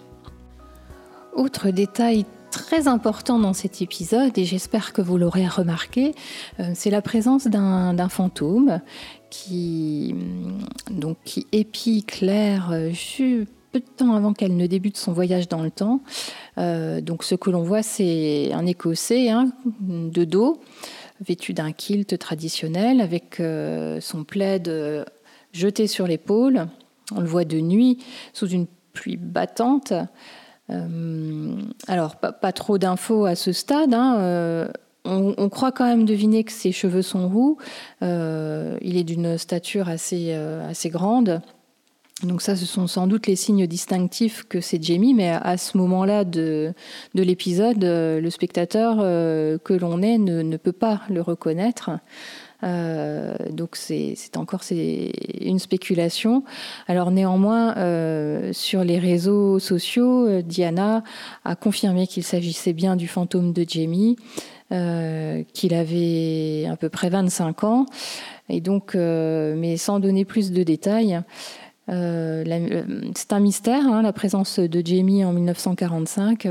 Autre 1.35 1.71
détail 1.71 2.25
très 2.51 2.87
important 2.87 3.41
dans 3.41 3.53
cet 3.53 3.83
épisode, 3.83 4.39
et 4.39 4.45
j'espère 4.45 4.93
que 4.93 5.03
vous 5.03 5.19
l'aurez 5.19 5.49
remarqué, 5.49 6.15
euh, 6.61 6.71
c'est 6.75 6.91
la 6.91 7.03
présence 7.03 7.49
d'un 7.49 8.09
fantôme 8.09 8.81
qui, 9.31 10.15
mm, 10.15 10.99
donc, 11.01 11.17
qui 11.25 11.47
épie 11.51 12.05
Claire 12.05 12.71
euh, 12.73 12.93
peu 13.73 13.81
de 13.81 13.85
temps 13.97 14.15
avant 14.15 14.35
qu'elle 14.35 14.57
ne 14.57 14.69
débute 14.69 14.97
son 14.97 15.13
voyage 15.13 15.49
dans 15.49 15.61
le 15.61 15.71
temps. 15.73 16.01
donc 16.57 17.25
ce 17.25 17.35
que 17.35 17.51
l'on 17.51 17.65
voit, 17.65 17.83
c'est 17.83 18.53
un 18.53 18.67
Écossais 18.67 19.31
hein, 19.31 19.51
de 19.81 20.23
dos, 20.23 20.61
vêtu 21.21 21.55
d'un 21.55 21.73
kilt 21.73 22.17
traditionnel, 22.17 23.01
avec 23.01 23.43
son 24.01 24.23
plaid 24.23 24.71
jeté 25.55 25.87
sur 25.87 26.07
l'épaule. 26.07 26.67
On 27.15 27.21
le 27.21 27.27
voit 27.27 27.45
de 27.45 27.59
nuit 27.61 28.05
sous 28.35 28.49
une 28.49 28.67
pluie 28.93 29.17
battante. 29.17 29.95
Euh, 30.71 31.57
alors, 31.89 32.17
pas, 32.17 32.53
trop 32.53 32.79
d'infos 32.79 33.25
à 33.25 33.35
ce 33.35 33.53
stade. 33.53 33.95
Hein. 33.95 34.17
Euh, 34.19 34.69
on, 35.05 35.49
croit 35.51 35.73
quand 35.73 35.85
même 35.85 36.07
deviner 36.07 36.45
que 36.45 36.53
ses 36.53 36.73
cheveux 36.73 37.03
sont 37.03 37.29
roux. 37.29 37.59
Euh, 38.03 38.79
il 38.81 38.97
est 38.97 39.05
d'une 39.05 39.37
stature 39.37 39.89
assez, 39.89 40.33
assez 40.33 40.89
grande. 40.89 41.43
Donc 42.23 42.41
ça, 42.41 42.57
ce 42.57 42.65
sont 42.65 42.87
sans 42.87 43.07
doute 43.07 43.27
les 43.27 43.37
signes 43.37 43.67
distinctifs 43.67 44.45
que 44.49 44.63
c'est 44.63 44.83
Jamie, 44.83 45.13
mais 45.13 45.31
à 45.31 45.59
ce 45.59 45.77
moment-là 45.77 46.25
de, 46.25 46.73
de 47.15 47.23
l'épisode, 47.23 47.85
le 47.85 48.31
spectateur 48.31 48.97
que 48.97 49.75
l'on 49.75 50.01
est 50.01 50.17
ne, 50.17 50.41
ne, 50.41 50.57
peut 50.57 50.73
pas 50.73 51.03
le 51.11 51.21
reconnaître. 51.21 51.91
Euh, 52.65 53.35
donc 53.51 53.77
c'est 53.77 54.37
encore 54.37 54.63
une 55.41 55.59
spéculation. 55.59 56.45
Alors 56.89 57.11
néanmoins, 57.11 57.77
euh, 57.77 58.53
sur 58.53 58.85
les 58.85 58.99
réseaux 58.99 59.59
sociaux, 59.59 60.27
euh, 60.27 60.43
Diana 60.43 61.03
a 61.45 61.57
confirmé 61.57 62.07
qu'il 62.07 62.25
s'agissait 62.25 62.73
bien 62.73 62.97
du 62.97 63.09
fantôme 63.09 63.53
de 63.53 63.65
Jamie, 63.69 64.17
qu'il 65.53 65.75
avait 65.75 66.67
à 66.69 66.77
peu 66.77 66.89
près 66.89 67.09
25 67.09 67.63
ans, 67.63 67.87
et 68.49 68.61
donc, 68.61 68.95
mais 68.97 69.77
sans 69.77 70.01
donner 70.01 70.25
plus 70.25 70.51
de 70.51 70.65
détails. 70.65 71.21
c'est 71.87 71.93
un 73.33 73.41
mystère, 73.41 73.87
hein, 73.87 74.03
la 74.03 74.13
présence 74.13 74.59
de 74.59 74.83
Jamie 74.85 75.25
en 75.25 75.33
1945 75.33 76.49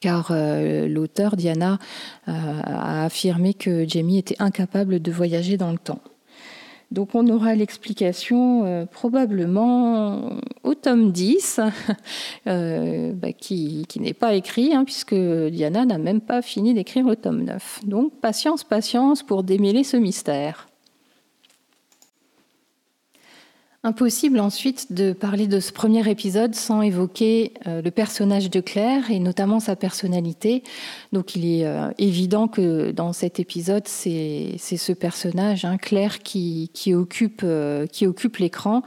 car 0.00 0.28
euh, 0.30 0.88
l'auteur, 0.88 1.36
Diana, 1.36 1.78
euh, 2.28 2.32
a 2.32 3.04
affirmé 3.04 3.54
que 3.54 3.86
Jamie 3.86 4.18
était 4.18 4.36
incapable 4.38 5.00
de 5.00 5.12
voyager 5.12 5.56
dans 5.56 5.70
le 5.70 5.78
temps. 5.78 6.00
Donc 6.90 7.14
on 7.14 7.28
aura 7.28 7.54
l'explication 7.54 8.64
euh, 8.64 8.84
probablement 8.84 10.38
au 10.64 10.74
tome 10.74 11.12
10, 11.12 11.60
bah, 12.46 13.32
qui, 13.38 13.86
n'est 14.00 14.14
pas 14.14 14.34
écrit, 14.34 14.74
hein, 14.74 14.84
puisque 14.84 15.14
Diana 15.14 15.84
n'a 15.84 15.98
même 15.98 16.20
pas 16.20 16.42
fini 16.42 16.74
d'écrire 16.74 17.06
le 17.06 17.14
tome 17.14 17.44
9. 17.44 17.82
Donc 17.84 18.12
patience, 18.20 18.64
patience 18.64 19.22
pour 19.22 19.44
démêler 19.44 19.84
ce 19.84 19.98
mystère. 19.98 20.69
Impossible 23.82 24.40
ensuite 24.40 24.92
de 24.92 25.14
parler 25.14 25.46
de 25.46 25.58
ce 25.58 25.72
premier 25.72 26.06
épisode 26.06 26.54
sans 26.54 26.82
évoquer 26.82 27.54
euh, 27.66 27.80
le 27.80 27.90
personnage 27.90 28.50
de 28.50 28.60
Claire 28.60 29.10
et 29.10 29.18
notamment 29.20 29.58
sa 29.58 29.74
personnalité. 29.74 30.62
Donc 31.12 31.34
il 31.34 31.46
est 31.46 31.64
euh, 31.64 31.90
évident 31.96 32.46
que 32.46 32.90
dans 32.90 33.14
cet 33.14 33.40
épisode, 33.40 33.88
c'est 33.88 34.58
ce 34.58 34.92
personnage, 34.92 35.64
hein, 35.64 35.78
Claire, 35.78 36.18
qui, 36.18 36.70
euh, 36.88 37.86
qui 37.86 38.06
occupe 38.06 38.36
l'écran. 38.36 38.82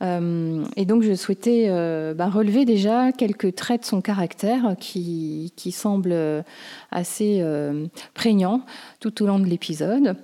Euh, 0.00 0.64
et 0.76 0.84
donc, 0.84 1.02
je 1.02 1.14
souhaitais 1.14 1.66
euh, 1.68 2.14
bah, 2.14 2.28
relever 2.28 2.64
déjà 2.64 3.12
quelques 3.12 3.54
traits 3.54 3.82
de 3.82 3.86
son 3.86 4.00
caractère 4.00 4.76
qui, 4.78 5.52
qui 5.56 5.72
semblent 5.72 6.44
assez 6.90 7.38
euh, 7.40 7.86
prégnants 8.14 8.62
tout 9.00 9.22
au 9.22 9.26
long 9.26 9.38
de 9.38 9.46
l'épisode. 9.46 10.16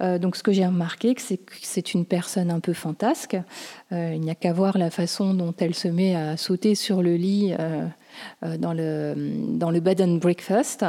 donc, 0.00 0.36
ce 0.36 0.42
que 0.42 0.52
j'ai 0.52 0.66
remarqué, 0.66 1.14
c'est 1.18 1.36
que 1.36 1.52
c'est 1.62 1.94
une 1.94 2.04
personne 2.04 2.50
un 2.50 2.60
peu 2.60 2.72
fantasque. 2.72 3.36
il 3.90 4.20
n'y 4.20 4.30
a 4.30 4.34
qu'à 4.34 4.52
voir 4.52 4.78
la 4.78 4.90
façon 4.90 5.34
dont 5.34 5.54
elle 5.58 5.74
se 5.74 5.88
met 5.88 6.14
à 6.14 6.36
sauter 6.36 6.74
sur 6.74 7.02
le 7.02 7.16
lit 7.16 7.54
dans, 8.42 8.72
le, 8.72 9.14
dans 9.48 9.70
le 9.70 9.80
bed 9.80 10.00
and 10.00 10.16
breakfast. 10.16 10.84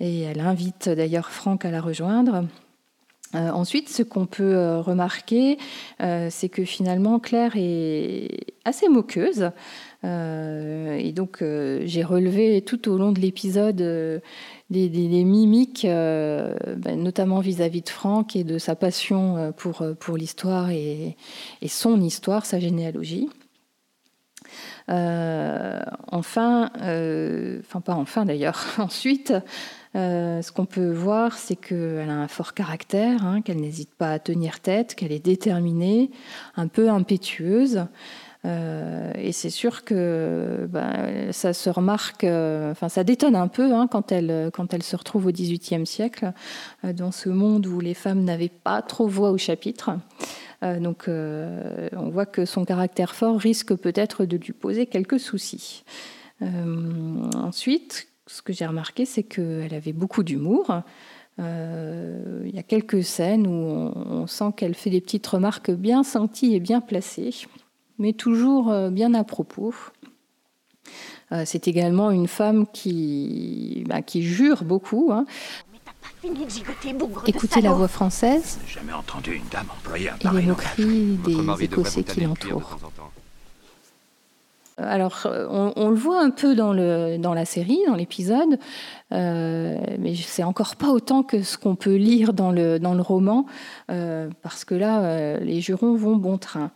Et 0.00 0.22
elle 0.22 0.40
invite 0.40 0.88
d'ailleurs 0.90 1.30
Franck 1.30 1.64
à 1.64 1.70
la 1.70 1.80
rejoindre. 1.80 2.44
Euh, 3.34 3.50
ensuite, 3.50 3.88
ce 3.88 4.02
qu'on 4.02 4.26
peut 4.26 4.54
euh, 4.54 4.80
remarquer, 4.80 5.58
euh, 6.00 6.28
c'est 6.30 6.48
que 6.48 6.64
finalement 6.64 7.18
Claire 7.18 7.52
est 7.56 8.54
assez 8.64 8.88
moqueuse. 8.88 9.50
et 10.04 11.12
donc, 11.12 11.42
j'ai 11.42 12.04
relevé 12.04 12.62
tout 12.62 12.88
au 12.88 12.96
long 12.96 13.10
de 13.10 13.18
l'épisode 13.18 13.76
des, 14.70 15.24
mimiques, 15.24 15.84
ben, 15.84 16.96
notamment 16.96 17.40
vis-à-vis 17.40 17.82
de 17.82 17.88
Franck 17.88 18.36
et 18.36 18.44
de 18.44 18.58
sa 18.58 18.76
passion 18.76 19.52
pour, 19.56 19.82
pour 19.98 20.16
l'histoire 20.16 20.70
et, 20.70 21.16
et, 21.60 21.68
son 21.68 22.00
histoire, 22.00 22.46
sa 22.46 22.60
généalogie. 22.60 23.28
enfin, 24.86 26.70
enfin 26.76 27.80
pas 27.80 27.94
enfin 27.94 28.24
d'ailleurs, 28.24 28.64
ensuite, 28.78 29.32
euh, 29.96 30.42
ce 30.42 30.52
qu'on 30.52 30.66
peut 30.66 30.90
voir, 30.90 31.38
c'est 31.38 31.56
qu'elle 31.56 32.10
a 32.10 32.14
un 32.14 32.28
fort 32.28 32.52
caractère, 32.52 33.24
hein, 33.24 33.40
qu'elle 33.40 33.60
n'hésite 33.60 33.94
pas 33.94 34.12
à 34.12 34.18
tenir 34.18 34.60
tête, 34.60 34.94
qu'elle 34.94 35.12
est 35.12 35.24
déterminée, 35.24 36.10
un 36.56 36.68
peu 36.68 36.90
impétueuse. 36.90 37.86
Euh, 38.44 39.12
et 39.16 39.32
c'est 39.32 39.50
sûr 39.50 39.84
que 39.84 40.68
ben, 40.68 41.32
ça 41.32 41.52
se 41.52 41.70
remarque, 41.70 42.24
euh, 42.24 42.70
enfin 42.70 42.88
ça 42.88 43.02
détonne 43.02 43.34
un 43.34 43.48
peu 43.48 43.72
hein, 43.72 43.88
quand, 43.90 44.12
elle, 44.12 44.50
quand 44.52 44.74
elle 44.74 44.82
se 44.82 44.94
retrouve 44.94 45.26
au 45.26 45.32
XVIIIe 45.32 45.86
siècle, 45.86 46.32
dans 46.84 47.10
ce 47.10 47.28
monde 47.28 47.66
où 47.66 47.80
les 47.80 47.94
femmes 47.94 48.22
n'avaient 48.22 48.50
pas 48.50 48.82
trop 48.82 49.08
voix 49.08 49.30
au 49.30 49.38
chapitre. 49.38 49.98
donc 50.62 51.08
on 51.08 52.10
voit 52.10 52.26
que 52.26 52.44
son 52.44 52.64
caractère 52.64 53.16
fort 53.16 53.40
risque 53.40 53.74
peut-être 53.74 54.26
de 54.26 54.36
lui 54.36 54.52
poser 54.52 54.86
quelques 54.86 55.18
soucis. 55.18 55.82
ensuite, 57.34 58.06
ce 58.26 58.42
que 58.42 58.52
j'ai 58.52 58.66
remarqué, 58.66 59.04
c'est 59.04 59.22
qu'elle 59.22 59.74
avait 59.74 59.92
beaucoup 59.92 60.22
d'humour. 60.22 60.82
Euh, 61.38 62.42
il 62.46 62.54
y 62.54 62.58
a 62.58 62.62
quelques 62.62 63.04
scènes 63.04 63.46
où 63.46 63.50
on, 63.50 64.26
sent 64.26 64.52
qu'elle 64.56 64.74
fait 64.74 64.90
des 64.90 65.00
petites 65.00 65.26
remarques 65.26 65.70
bien 65.70 66.02
senties 66.02 66.54
et 66.54 66.60
bien 66.60 66.80
placées, 66.80 67.46
mais 67.98 68.12
toujours 68.12 68.70
euh, 68.70 68.90
bien 68.90 69.14
à 69.14 69.22
propos. 69.22 69.74
Euh, 71.32 71.42
c'est 71.44 71.68
également 71.68 72.10
une 72.10 72.28
femme 72.28 72.66
qui, 72.72 73.84
bah, 73.86 74.00
qui 74.02 74.22
jure 74.22 74.64
beaucoup. 74.64 75.10
Hein. 75.12 75.26
Écoutez 77.26 77.60
la 77.60 77.72
voix 77.72 77.88
française 77.88 78.58
jamais 78.66 78.92
entendu 78.92 79.34
une 79.34 79.48
dame 79.50 79.66
et 79.94 80.36
les 80.36 80.46
moqueries 80.46 81.18
des 81.24 81.64
Écossais 81.64 82.02
qui 82.02 82.20
l'entourent. 82.20 82.78
Alors, 84.78 85.22
euh, 85.24 85.46
on, 85.48 85.88
le 85.88 85.96
voit 85.96 86.22
un 86.22 86.28
peu 86.28 86.54
dans, 86.54 86.74
la 86.74 87.44
série, 87.46 87.78
dans 87.86 87.94
l'épisode, 87.94 88.58
euh, 89.12 89.78
mais 89.98 90.14
c'est 90.14 90.42
encore 90.42 90.76
pas 90.76 90.90
autant 90.90 91.22
que 91.22 91.42
ce 91.42 91.56
qu'on 91.56 91.76
peut 91.76 91.94
lire 91.94 92.34
dans 92.34 92.52
le, 92.52 93.00
roman, 93.00 93.46
euh, 93.90 94.28
parce 94.42 94.66
que 94.66 94.74
là, 94.74 95.38
les 95.38 95.62
jurons 95.62 95.94
vont 95.94 96.16
bon 96.16 96.36
train. 96.36 96.72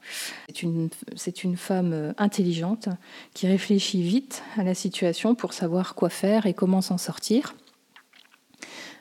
C'est 1.14 1.44
une, 1.44 1.56
femme 1.56 2.14
intelligente 2.16 2.88
qui 3.34 3.46
réfléchit 3.46 4.02
vite 4.02 4.42
à 4.56 4.62
la 4.62 4.74
situation 4.74 5.34
pour 5.34 5.52
savoir 5.52 5.94
quoi 5.94 6.08
faire 6.08 6.46
et 6.46 6.54
comment 6.54 6.80
s'en 6.80 6.96
sortir. 6.96 7.54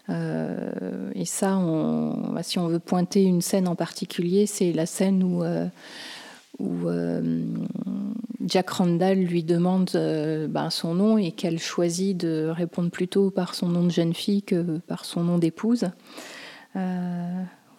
et 0.09 1.25
ça, 1.25 1.57
on, 1.57 2.35
si 2.41 2.59
on 2.59 2.67
veut 2.67 2.79
pointer 2.79 3.23
une 3.23 3.41
scène 3.41 3.69
en 3.69 3.75
particulier, 3.75 4.45
c'est 4.45 4.73
la 4.73 4.85
scène 4.85 5.23
où 5.23 5.41
euh, 6.61 7.41
Jack 8.49 8.69
Randall 8.71 9.19
lui 9.19 9.43
demande 9.43 9.91
euh, 9.95 10.47
ben, 10.47 10.69
son 10.69 10.95
nom 10.95 11.17
et 11.17 11.31
qu'elle 11.31 11.59
choisit 11.59 12.17
de 12.17 12.47
répondre 12.49 12.89
plutôt 12.89 13.29
par 13.29 13.53
son 13.53 13.67
nom 13.67 13.83
de 13.83 13.91
jeune 13.91 14.13
fille 14.13 14.41
que 14.41 14.79
par 14.79 15.05
son 15.05 15.23
nom 15.23 15.37
d'épouse. 15.37 15.89
Euh, 16.75 17.28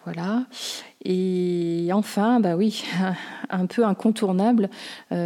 voilà. 0.03 0.45
Et 1.03 1.89
enfin, 1.93 2.39
bah 2.39 2.55
oui, 2.55 2.83
un 3.49 3.65
peu 3.65 3.85
incontournable, 3.85 4.69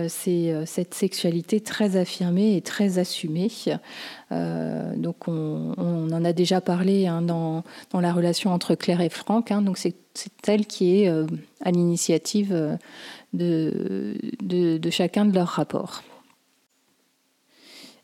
c'est 0.08 0.66
cette 0.66 0.94
sexualité 0.94 1.60
très 1.60 1.98
affirmée 1.98 2.56
et 2.56 2.62
très 2.62 2.98
assumée. 2.98 3.52
donc 4.32 5.28
on, 5.28 5.74
en 5.78 6.26
a 6.26 6.34
déjà 6.34 6.62
parlé 6.62 7.08
hein, 7.08 7.22
dans, 7.22 7.64
la 7.94 8.14
relation 8.14 8.52
entre 8.52 8.76
Claire 8.76 9.02
et 9.02 9.10
Franck. 9.10 9.52
Hein. 9.52 9.62
donc 9.62 9.78
c'est 9.78 9.96
elle 10.48 10.66
qui 10.66 11.02
est 11.02 11.10
à 11.62 11.72
l'initiative 11.72 12.78
de, 13.34 14.90
chacun 14.92 15.26
de 15.26 15.34
leurs 15.34 15.48
rapports. 15.48 16.04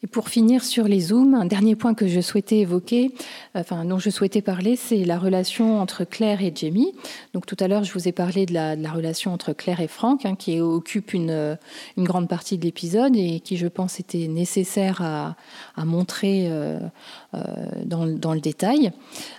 Et 0.04 0.08
pour 0.08 0.30
finir 0.30 0.64
sur 0.64 0.88
les 0.88 1.00
zooms, 1.00 1.36
un 1.36 1.46
dernier 1.46 1.76
point 1.76 1.94
que 1.94 2.08
je 2.08 2.22
souhaitais 2.22 2.58
évoquer, 2.60 3.12
enfin 3.54 3.86
dont 3.86 4.00
je 4.00 4.10
souhaitais 4.10 4.42
parler, 4.42 4.76
c'est 4.76 5.06
la 5.06 5.20
relation 5.20 5.80
entre 5.80 6.06
Claire 6.06 6.42
et 6.42 6.52
Jamie. 6.56 6.92
Donc 7.36 7.46
tout 7.46 7.58
à 7.60 7.68
l'heure, 7.68 7.84
je 7.84 7.94
vous 7.94 8.08
ai 8.08 8.12
parlé 8.12 8.48
de 8.48 8.54
la, 8.54 8.92
relation 8.92 9.32
entre 9.32 9.54
Claire 9.54 9.80
et 9.80 9.88
Franck, 9.88 10.26
hein, 10.26 10.36
qui 10.36 10.60
occupe 10.60 11.14
une, 11.14 11.56
grande 12.00 12.28
partie 12.28 12.58
de 12.58 12.64
l'épisode 12.64 13.16
et 13.16 13.42
qui, 13.42 13.58
je 13.58 13.68
pense, 13.68 14.00
était 14.00 14.28
nécessaire 14.28 15.02
à, 15.02 15.36
montrer 15.86 16.48
euh, 16.50 16.80
euh, 17.36 17.40
dans, 17.86 18.34
le 18.34 18.40
détail. 18.40 18.92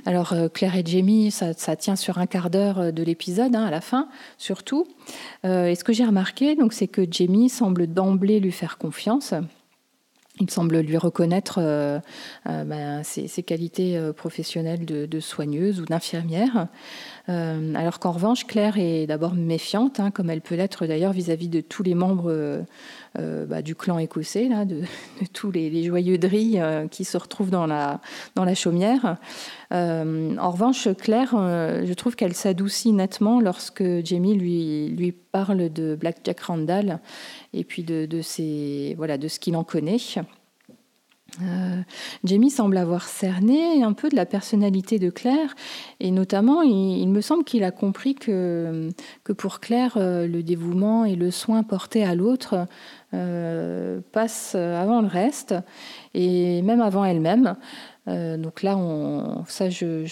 Alors 0.07 0.33
euh, 0.33 0.49
Claire 0.49 0.76
et 0.76 0.85
Jamie, 0.87 1.33
ça, 1.33 1.54
ça, 1.54 1.75
tient 1.75 1.97
sur 1.97 2.19
un 2.19 2.26
quart 2.26 2.50
d'heure 2.50 2.92
de 2.92 3.02
l'épisode, 3.02 3.57
hein, 3.57 3.64
à 3.64 3.71
la 3.71 3.81
fin, 3.81 4.09
surtout. 4.38 4.87
et 5.42 5.75
ce 5.75 5.83
que 5.83 5.92
j'ai 5.92 6.04
remarqué, 6.04 6.54
donc, 6.54 6.73
c'est 6.73 6.87
que 6.87 7.04
Jamie 7.11 7.49
semble 7.49 7.88
d'emblée 7.88 8.38
lui 8.38 8.52
faire 8.52 8.78
confiance. 8.78 9.35
Il 10.41 10.51
semble 10.51 10.79
lui 10.79 10.97
reconnaître 10.97 11.59
euh, 11.59 11.99
euh, 12.49 12.65
ben, 12.65 13.03
ses, 13.03 13.43
qualités 13.43 13.99
euh, 13.99 14.15
professionnelles 14.15 14.87
de, 14.87 15.21
soigneuse 15.21 15.81
ou 15.81 15.85
d'infirmière, 15.85 16.69
alors 17.29 17.99
qu'en 17.99 18.12
revanche, 18.12 18.47
Claire 18.47 18.79
est 18.79 19.07
d'abord 19.07 19.35
méfiante, 19.35 20.00
hein, 20.00 20.11
comme 20.11 20.31
elle 20.31 20.41
peut 20.41 20.55
l'être 20.55 20.87
d'ailleurs 20.87 21.12
vis-à-vis 21.12 21.49
de 21.49 21.61
tous 21.61 21.83
les 21.83 21.95
membres 21.95 22.64
bah, 23.17 23.62
du 23.62 23.75
clan 23.75 23.99
écossais, 23.99 24.49
de, 24.67 24.83
tous 25.33 25.50
les, 25.50 25.85
joyeux 25.85 26.19
drilles 26.19 26.62
qui 26.91 27.05
se 27.05 27.17
retrouvent 27.17 27.50
dans 27.50 27.67
la, 27.67 28.00
chaumière. 28.55 29.17
en 29.71 30.50
revanche, 30.50 30.88
Claire, 30.99 31.31
je 31.33 31.93
trouve 31.95 32.17
qu'elle 32.17 32.35
s'adoucit 32.35 32.93
nettement 32.93 33.41
lorsque 33.41 33.85
Jamie 34.05 34.35
lui, 34.35 35.14
parle 35.33 35.73
de 35.73 35.95
Black 35.95 36.19
Jack 36.25 36.41
Randall 36.41 37.00
et 37.55 37.64
puis 37.64 37.83
de, 37.85 38.07
voilà, 38.97 39.19
de 39.19 39.29
ce 39.29 39.38
qu'il 39.38 39.57
en 39.57 39.64
connaît. 39.64 39.99
Euh, 41.41 41.81
Jamie 42.25 42.51
semble 42.51 42.77
avoir 42.77 43.09
cerné 43.09 43.83
un 43.83 43.95
peu 43.95 44.11
de 44.11 44.17
la 44.17 44.27
personnalité 44.27 44.99
de 44.99 45.09
Claire 45.09 45.55
et 45.99 46.11
notamment 46.11 46.61
il, 46.61 47.09
me 47.09 47.23
semble 47.23 47.45
qu'il 47.45 47.65
a 47.65 47.71
compris 47.71 48.15
que, 48.15 48.91
pour 49.39 49.61
Claire 49.61 49.95
euh, 49.97 50.27
le 50.27 50.43
dévouement 50.43 51.07
et 51.07 51.17
le 51.17 51.31
soin 51.31 51.62
porté 51.62 52.05
à 52.05 52.15
l'autre 52.15 52.67
euh, 53.15 54.01
passent 54.12 54.55
avant 54.55 55.01
le 55.01 55.09
reste 55.09 55.55
et 56.12 56.61
même 56.62 56.83
avant 56.83 57.05
elle-même. 57.05 57.57
donc 58.07 58.62
là, 58.62 58.77
ça, 59.47 59.71
je, 59.71 60.05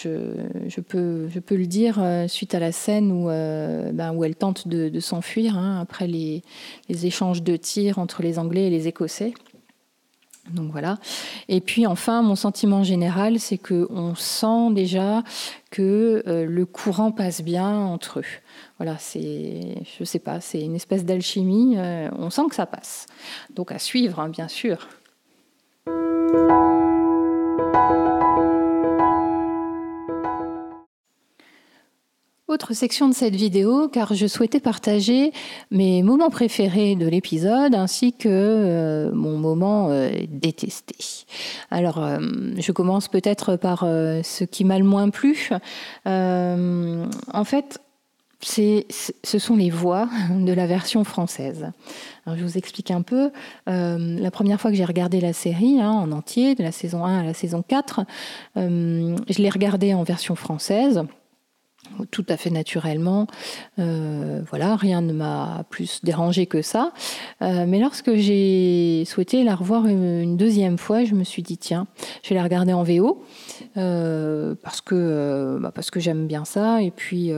peux, 0.80 1.28
je 1.28 1.40
peux 1.40 1.56
le 1.56 1.66
dire 1.66 2.02
suite 2.28 2.54
à 2.54 2.60
la 2.60 2.72
scène 2.72 3.12
où, 3.12 3.26
ben, 3.26 4.18
elle 4.22 4.36
tente 4.36 4.68
de, 4.68 5.00
s'enfuir 5.00 5.58
hein, 5.58 5.80
après 5.80 6.06
les, 6.06 6.42
les 6.88 7.06
échanges 7.06 7.42
de 7.42 7.56
tirs 7.56 7.98
entre 7.98 8.22
les 8.22 8.38
Anglais 8.38 8.68
et 8.68 8.70
les 8.70 8.88
Écossais. 8.88 9.34
Donc 10.48 10.72
voilà. 10.72 10.98
Et 11.48 11.60
puis 11.60 11.86
enfin, 11.86 12.22
mon 12.22 12.34
sentiment 12.34 12.82
général, 12.82 13.38
c'est 13.38 13.58
que 13.58 13.86
on 13.90 14.14
sent 14.14 14.72
déjà 14.72 15.22
que 15.70 16.22
euh, 16.26 16.46
le 16.46 16.66
courant 16.66 17.12
passe 17.12 17.42
bien 17.42 17.70
entre 17.70 18.20
eux. 18.20 18.24
Voilà, 18.78 18.96
c'est, 18.98 19.82
je 19.98 20.04
sais 20.04 20.18
pas, 20.18 20.40
c'est 20.40 20.60
une 20.60 20.74
espèce 20.74 21.04
d'alchimie. 21.04 21.74
Euh, 21.76 22.08
on 22.18 22.30
sent 22.30 22.48
que 22.48 22.54
ça 22.54 22.66
passe. 22.66 23.06
Donc 23.54 23.70
à 23.70 23.78
suivre, 23.78 24.18
hein, 24.18 24.28
bien 24.28 24.48
sûr. 24.48 24.88
Autre 32.50 32.74
section 32.74 33.08
de 33.08 33.14
cette 33.14 33.36
vidéo, 33.36 33.86
car 33.86 34.12
je 34.12 34.26
souhaitais 34.26 34.58
partager 34.58 35.32
mes 35.70 36.02
moments 36.02 36.30
préférés 36.30 36.96
de 36.96 37.06
l'épisode 37.06 37.76
ainsi 37.76 38.12
que 38.12 38.28
euh, 38.28 39.12
mon 39.12 39.38
moment 39.38 39.90
euh, 39.90 40.10
détesté. 40.28 40.96
Alors, 41.70 42.02
euh, 42.02 42.18
je 42.58 42.72
commence 42.72 43.06
peut-être 43.06 43.54
par 43.54 43.82
ce 43.82 44.42
qui 44.42 44.64
m'a 44.64 44.80
le 44.80 44.84
moins 44.84 45.10
plu. 45.10 45.50
en 46.06 47.44
fait, 47.44 47.80
c'est, 48.40 48.84
ce 49.22 49.38
sont 49.38 49.54
les 49.54 49.70
voix 49.70 50.08
de 50.30 50.52
la 50.52 50.66
version 50.66 51.04
française. 51.04 51.70
Alors, 52.26 52.36
je 52.36 52.42
vous 52.42 52.58
explique 52.58 52.90
un 52.90 53.02
peu. 53.02 53.30
la 53.68 54.30
première 54.32 54.60
fois 54.60 54.72
que 54.72 54.76
j'ai 54.76 54.84
regardé 54.84 55.20
la 55.20 55.32
série 55.32 55.80
hein, 55.80 55.92
en 55.92 56.10
entier, 56.10 56.56
de 56.56 56.64
la 56.64 56.72
saison 56.72 57.04
1 57.04 57.20
à 57.20 57.22
la 57.22 57.34
saison 57.34 57.62
4, 57.62 58.00
je 58.56 59.40
l'ai 59.40 59.50
regardée 59.50 59.94
en 59.94 60.02
version 60.02 60.34
française 60.34 61.04
tout 62.10 62.24
à 62.28 62.36
fait 62.36 62.50
naturellement. 62.50 63.26
Euh, 63.78 64.42
voilà, 64.48 64.76
rien 64.76 65.00
ne 65.00 65.12
m'a 65.12 65.64
plus 65.70 66.00
dérangé 66.02 66.46
que 66.46 66.62
ça. 66.62 66.92
Euh, 67.42 67.64
mais 67.66 67.78
lorsque 67.78 68.14
j'ai 68.14 69.04
souhaité 69.06 69.44
la 69.44 69.54
revoir 69.54 69.86
une, 69.86 70.36
deuxième 70.36 70.78
fois, 70.78 71.04
je 71.04 71.14
me 71.14 71.24
suis 71.24 71.42
dit 71.42 71.58
tiens, 71.58 71.86
je 72.22 72.30
vais 72.30 72.34
la 72.34 72.42
regarder 72.42 72.72
en 72.72 72.82
VO 72.82 73.22
euh, 73.76 74.54
parce 74.62 74.80
que 74.80 75.58
bah, 75.60 75.72
que 75.90 75.98
j'aime 75.98 76.28
bien 76.28 76.44
ça 76.44 76.82
et 76.82 76.92
puis 76.92 77.32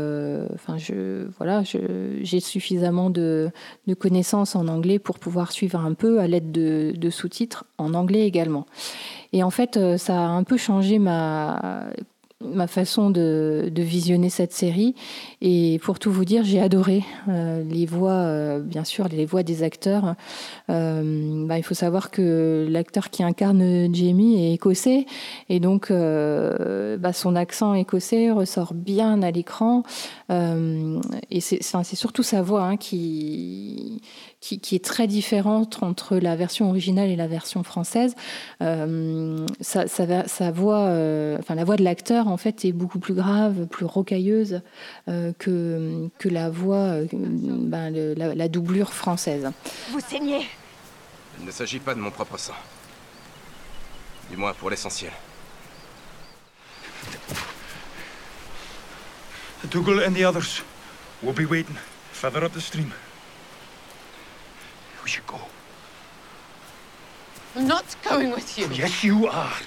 enfin 0.53 0.77
je 0.77 1.27
voilà 1.39 1.63
j'ai 1.63 2.41
suffisamment 2.41 3.09
de, 3.09 3.51
connaissances 3.99 4.57
en 4.57 4.69
anglais 4.69 4.99
pour 4.99 5.19
pouvoir 5.19 5.53
suivre 5.53 5.79
un 5.79 5.95
peu 5.95 6.21
à 6.21 6.27
l'aide 6.27 6.53
de, 6.53 6.93
de 6.95 7.11
sous-titres 7.11 7.65
en 7.79 7.95
anglais 7.95 8.27
également. 8.27 8.67
Et 9.33 9.43
en 9.43 9.51
fait, 9.51 9.97
ça 9.97 10.19
a 10.19 10.29
un 10.29 10.43
peu 10.43 10.59
changé 10.59 10.99
ma 10.99 11.87
ma 12.45 12.67
façon 12.67 13.11
de, 13.11 13.71
visionner 13.77 14.31
cette 14.31 14.53
série. 14.53 14.95
Et 15.41 15.81
pour 15.83 15.99
tout 15.99 16.13
vous 16.13 16.25
dire, 16.25 16.45
j'ai 16.45 16.61
adoré 16.61 17.03
euh, 17.29 17.63
les 17.69 17.87
voix, 17.87 18.13
euh, 18.13 18.61
bien 18.61 18.85
sûr, 18.85 19.09
les 19.09 19.25
voix 19.25 19.43
des 19.43 19.63
acteurs. 19.63 20.15
Euh, 20.71 21.47
bah, 21.47 21.59
il 21.59 21.63
faut 21.63 21.75
savoir 21.75 22.11
que 22.11 22.67
l'acteur 22.69 23.11
qui 23.11 23.23
incarne 23.23 23.93
Jamie 23.95 24.45
est 24.45 24.55
écossais. 24.55 25.07
Et 25.49 25.61
donc, 25.61 25.91
bah, 25.91 27.13
son 27.13 27.37
accent 27.37 27.75
écossais 27.75 28.31
ressort 28.31 28.75
bien 28.75 29.23
à 29.23 29.31
l'écran. 29.31 29.83
Et 30.33 31.41
c'est 31.41 31.63
surtout 31.95 32.23
sa 32.23 32.43
voix 32.43 32.63
hein, 32.63 32.77
qui 32.77 34.01
qui, 34.43 34.75
est 34.75 34.85
très 34.85 35.07
différente 35.07 35.83
entre 35.83 36.17
la 36.17 36.35
version 36.35 36.69
originale 36.69 37.09
et 37.11 37.17
la 37.17 37.29
version 37.29 37.63
française. 37.63 38.15
Euh, 38.61 39.47
sa, 39.61 40.51
voix, 40.51 40.81
euh, 40.81 41.37
enfin 41.39 41.55
la 41.55 41.65
voix 41.65 41.77
de 41.77 41.85
l'acteur 41.85 42.27
en 42.27 42.37
fait 42.37 42.65
est 42.65 42.73
beaucoup 42.73 42.99
plus 42.99 43.15
grave, 43.15 43.67
plus 43.67 43.87
rocailleuse 43.87 44.61
euh, 45.09 45.33
que, 45.39 46.09
que 46.19 46.29
la 46.29 46.51
voix, 46.51 46.97
ben, 47.13 47.93
la, 48.17 48.49
doublure 48.49 48.93
française. 48.93 49.51
Vous 49.91 50.01
saignez 50.01 50.45
Il 51.39 51.47
ne 51.47 51.53
s'agit 51.53 51.79
pas 51.79 51.95
de 51.95 52.01
mon 52.01 52.11
propre 52.11 52.37
sang. 52.37 52.53
Du 54.31 54.37
moins 54.37 54.53
pour 54.55 54.71
l'essentiel. 54.71 55.13
Dougal 59.71 60.01
and 60.01 60.15
the 60.15 60.25
others 60.25 60.63
will 61.23 61.33
be 61.33 61.47
waiting 61.47 61.77
further 62.13 62.45
up 62.45 62.53
the 62.53 62.61
stream. 62.61 62.93
We 65.03 65.09
should 65.09 65.27
go. 65.27 65.39
I'm 67.57 67.67
not 67.67 67.85
going 68.09 68.33
with 68.33 68.59
you. 68.59 68.69
Yes, 68.73 69.05
you 69.05 69.29
are. 69.29 69.61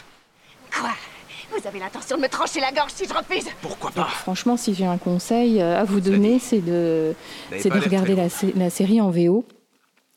Quoi? 0.71 0.91
Vous 1.51 1.67
avez 1.67 1.79
l'intention 1.79 2.17
de 2.17 2.21
me 2.21 2.27
trancher 2.27 2.59
la 2.59 2.71
gorge 2.71 2.91
si 2.93 3.05
je 3.05 3.13
refuse? 3.13 3.45
Pourquoi 3.61 3.91
pas? 3.91 4.05
Franchement, 4.05 4.57
si 4.57 4.73
j'ai 4.73 4.85
un 4.85 4.97
conseil 4.97 5.61
à 5.61 5.83
vous 5.83 6.01
donner, 6.01 6.39
c'est 6.39 6.59
de, 6.59 7.13
c'est 7.57 7.69
de 7.69 7.79
regarder 7.79 8.15
la, 8.15 8.27
la, 8.55 8.69
série 8.69 8.99
en 8.99 9.11
VO. 9.11 9.45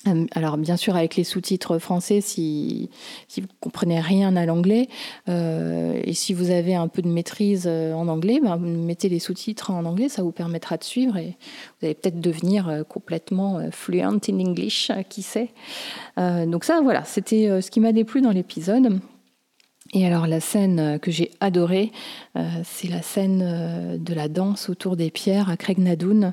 Euh, 0.07 0.27
alors 0.33 0.59
bien 0.59 0.77
sûr 0.77 0.95
avec 0.95 1.17
les 1.17 1.25
sous-titres 1.25 1.81
français 1.81 2.21
si, 2.21 2.89
vous 3.37 3.49
comprenez 3.59 3.99
rien 3.99 4.37
à 4.37 4.47
l'anglais 4.47 4.89
euh, 5.29 6.01
et 6.05 6.13
si 6.13 6.33
vous 6.35 6.51
avez 6.51 6.77
un 6.77 6.87
peu 6.87 7.03
de 7.03 7.09
maîtrise 7.09 7.65
euh, 7.67 7.93
en 7.95 8.07
anglais, 8.07 8.39
ben, 8.41 8.59
mettez 8.59 9.09
les 9.09 9.19
sous-titres 9.19 9.73
en 9.73 9.85
anglais, 9.85 10.09
ça 10.09 10.23
vous 10.23 10.31
permettra 10.31 10.77
de 10.77 10.85
suivre 10.85 11.17
et 11.17 11.37
vous 11.81 11.87
allez 11.87 11.95
peut-être 11.95 12.21
devenir 12.21 12.85
complètement 12.89 13.61
fluent 13.73 14.03
in 14.03 14.21
English, 14.29 14.93
qui 15.09 15.23
sait. 15.23 15.51
donc 16.17 16.65
ça 16.65 16.81
voilà, 16.81 17.05
c'était 17.05 17.61
ce 17.61 17.71
qui 17.71 17.81
m'a 17.81 17.93
déplu 17.93 18.21
dans 18.21 18.31
l'épisode. 18.31 19.01
Et 19.95 20.07
alors 20.07 20.27
la 20.27 20.41
scène 20.41 20.99
que 21.01 21.11
j'ai 21.11 21.31
adorée, 21.41 21.93
c'est 22.65 22.89
la 22.89 23.03
scène 23.03 23.99
de 23.99 24.15
la 24.15 24.29
danse 24.29 24.69
autour 24.69 24.97
des 24.97 25.11
pierres 25.11 25.51
à 25.51 25.57
Craignadoon. 25.57 26.33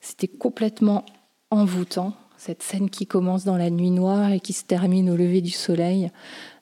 C'était 0.00 0.28
complètement 0.28 1.04
envoûtant 1.50 2.14
cette 2.44 2.64
scène 2.64 2.90
qui 2.90 3.06
commence 3.06 3.44
dans 3.44 3.56
la 3.56 3.70
nuit 3.70 3.92
noire 3.92 4.32
et 4.32 4.40
qui 4.40 4.52
se 4.52 4.64
termine 4.64 5.08
au 5.10 5.16
lever 5.16 5.40
du 5.42 5.52
soleil. 5.52 6.10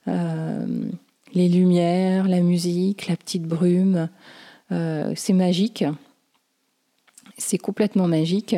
Euh, 0.08 0.66
les 1.32 1.48
lumières, 1.48 2.28
la 2.28 2.40
musique, 2.40 3.06
la 3.06 3.16
petite 3.16 3.44
brume, 3.44 4.10
euh, 4.72 5.10
c'est 5.16 5.32
magique. 5.32 5.86
C'est 7.38 7.56
complètement 7.56 8.08
magique. 8.08 8.56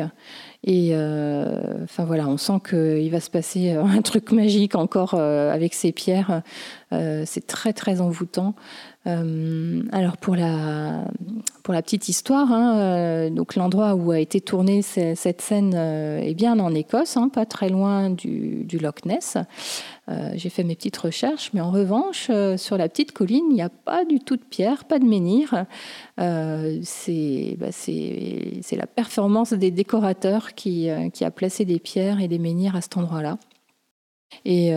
Et 0.65 0.89
euh, 0.91 1.85
on 1.97 2.37
sent 2.37 2.59
qu'il 2.69 3.09
va 3.09 3.21
se 3.21 3.29
passer 3.29 3.71
un 3.71 4.01
truc 4.01 4.33
magique 4.33 4.75
encore 4.75 5.13
avec 5.13 5.73
ces 5.75 5.93
pierres. 5.93 6.41
C'est 7.25 7.47
très 7.47 7.73
très 7.73 8.01
envoûtant. 8.01 8.55
Euh, 9.05 9.83
alors 9.91 10.15
pour 10.15 10.35
la, 10.35 11.03
pour 11.63 11.73
la 11.73 11.81
petite 11.81 12.07
histoire, 12.07 12.51
hein, 12.53 12.77
euh, 12.77 13.29
donc 13.29 13.55
l'endroit 13.55 13.95
où 13.95 14.11
a 14.11 14.19
été 14.19 14.39
tournée 14.39 14.81
cette 14.81 15.41
scène 15.41 15.73
euh, 15.75 16.19
est 16.19 16.33
bien 16.33 16.57
en 16.59 16.73
Écosse, 16.73 17.17
hein, 17.17 17.27
pas 17.27 17.45
très 17.45 17.67
loin 17.67 18.09
du, 18.09 18.63
du 18.63 18.77
Loch 18.77 19.05
Ness. 19.05 19.37
J'ai 20.35 20.49
fait 20.49 20.65
mes 20.65 20.75
petites 20.75 20.97
recherches, 20.97 21.51
mais 21.53 21.61
en 21.61 21.71
revanche, 21.71 22.29
sur 22.57 22.77
la 22.77 22.89
petite 22.89 23.13
colline, 23.13 23.45
il 23.49 23.55
n'y 23.55 23.61
a 23.61 23.69
pas 23.69 24.03
du 24.03 24.19
tout 24.19 24.35
de 24.35 24.43
pierre, 24.43 24.83
pas 24.83 24.99
de 24.99 25.05
menhir. 25.05 25.65
C'est 26.17 27.57
bah, 27.57 27.67
la 28.77 28.87
performance 28.87 29.53
des 29.53 29.71
décorateurs 29.71 30.55
qui, 30.55 30.89
qui 31.13 31.23
a 31.23 31.31
placé 31.31 31.63
des 31.63 31.79
pierres 31.79 32.19
et 32.19 32.27
des 32.27 32.37
menhirs 32.37 32.75
à 32.75 32.81
cet 32.81 32.97
endroit-là. 32.97 33.37
Et 34.45 34.73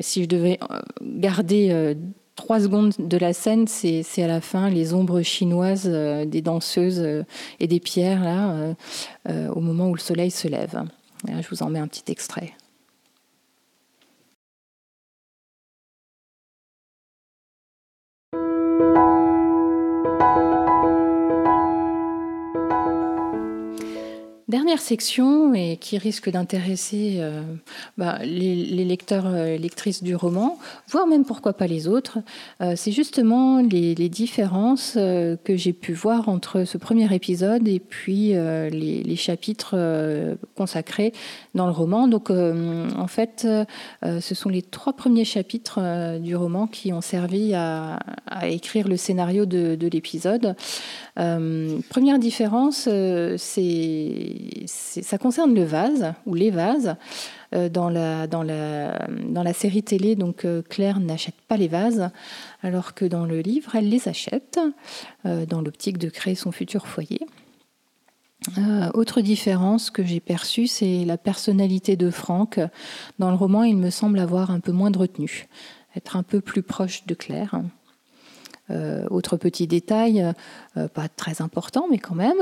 si 0.00 0.22
je 0.22 0.28
devais 0.28 0.58
garder 1.00 1.94
trois 2.36 2.60
secondes 2.60 2.92
de 2.98 3.16
la 3.16 3.32
scène, 3.32 3.66
c'est 3.66 4.22
à 4.22 4.26
la 4.28 4.40
fin 4.40 4.70
les 4.70 4.94
ombres 4.94 5.22
chinoises 5.22 5.88
euh, 5.92 6.24
des 6.24 6.42
danseuses 6.42 7.00
euh, 7.00 7.24
et 7.58 7.66
des 7.66 7.80
pierres, 7.80 8.22
là, 8.22 8.74
euh, 9.28 9.48
au 9.48 9.60
moment 9.60 9.88
où 9.88 9.94
le 9.94 10.00
soleil 10.00 10.30
se 10.30 10.46
lève. 10.46 10.84
je 11.26 11.48
vous 11.48 11.62
en 11.62 11.70
mets 11.70 11.80
un 11.80 11.88
petit 11.88 12.12
extrait. 12.12 12.52
Section, 24.80 25.54
et 25.54 25.76
qui 25.76 25.98
risque 25.98 26.30
d'intéresser 26.30 27.16
euh, 27.18 27.42
bah, 27.98 28.18
les, 28.22 28.84
lecteurs 28.84 29.34
et 29.34 29.58
lectrices 29.58 30.02
du 30.02 30.14
roman, 30.14 30.58
voire 30.88 31.06
même 31.06 31.24
pourquoi 31.24 31.52
pas 31.52 31.66
les 31.66 31.88
autres, 31.88 32.18
euh, 32.60 32.74
c'est 32.76 32.92
justement 32.92 33.60
les, 33.60 33.94
différences 34.08 34.94
euh, 34.96 35.36
que 35.42 35.56
j'ai 35.56 35.72
pu 35.72 35.92
voir 35.92 36.28
entre 36.28 36.64
ce 36.64 36.78
premier 36.78 37.12
épisode 37.14 37.66
et 37.66 37.80
puis 37.80 38.32
les, 38.32 39.16
chapitres 39.16 39.74
consacrés 40.54 41.12
dans 41.54 41.66
le 41.66 41.72
roman. 41.72 42.06
Donc 42.06 42.30
en 42.30 43.06
fait, 43.06 43.46
ce 44.02 44.34
sont 44.34 44.48
les 44.48 44.62
trois 44.62 44.92
premiers 44.92 45.24
chapitres 45.24 46.18
du 46.18 46.36
roman 46.36 46.66
qui 46.66 46.92
ont 46.92 47.00
servi 47.00 47.54
à, 47.54 47.98
écrire 48.42 48.86
le 48.88 48.96
scénario 48.96 49.46
de 49.46 49.88
l'épisode. 49.88 50.54
première 51.14 52.18
différence, 52.18 52.88
c'est 53.38 54.65
ça 54.66 55.18
concerne 55.18 55.54
le 55.54 55.64
vase 55.64 56.12
ou 56.26 56.34
les 56.34 56.50
vases. 56.50 56.96
Euh, 57.54 57.68
dans, 57.68 57.88
la, 57.88 59.52
série 59.52 59.82
télé, 59.82 60.16
donc 60.16 60.44
euh, 60.44 60.62
Claire 60.62 61.00
n'achète 61.00 61.36
pas 61.48 61.56
les 61.56 61.68
vases, 61.68 62.10
alors 62.62 62.94
que 62.94 63.04
dans 63.04 63.24
le 63.24 63.40
livre, 63.40 63.76
elle 63.76 63.88
les 63.88 64.08
achète, 64.08 64.58
euh, 65.24 65.46
dans 65.46 65.60
l'optique 65.60 65.98
de 65.98 66.08
créer 66.08 66.34
son 66.34 66.52
futur 66.52 66.86
foyer. 66.86 67.20
autre 68.94 69.20
différence 69.20 69.90
que 69.90 70.04
j'ai 70.04 70.20
perçue, 70.20 70.66
c'est 70.66 71.04
la 71.04 71.16
personnalité 71.16 71.96
de 71.96 72.10
Franck. 72.10 72.60
Dans 73.18 73.30
le 73.30 73.36
roman, 73.36 73.62
il 73.62 73.76
me 73.76 73.90
semble 73.90 74.18
avoir 74.18 74.50
un 74.50 74.60
peu 74.60 74.72
moins 74.72 74.90
de 74.90 74.98
retenue, 74.98 75.46
être 75.96 76.16
un 76.16 76.22
peu 76.22 76.40
plus 76.40 76.62
proche 76.62 77.06
de 77.06 77.14
Claire. 77.14 77.60
Euh, 78.70 79.06
autre 79.10 79.36
petit 79.36 79.68
détail, 79.68 80.26
euh, 80.76 80.88
pas 80.88 81.06
très 81.08 81.40
important, 81.40 81.86
mais 81.88 81.98
quand 81.98 82.16
même, 82.16 82.38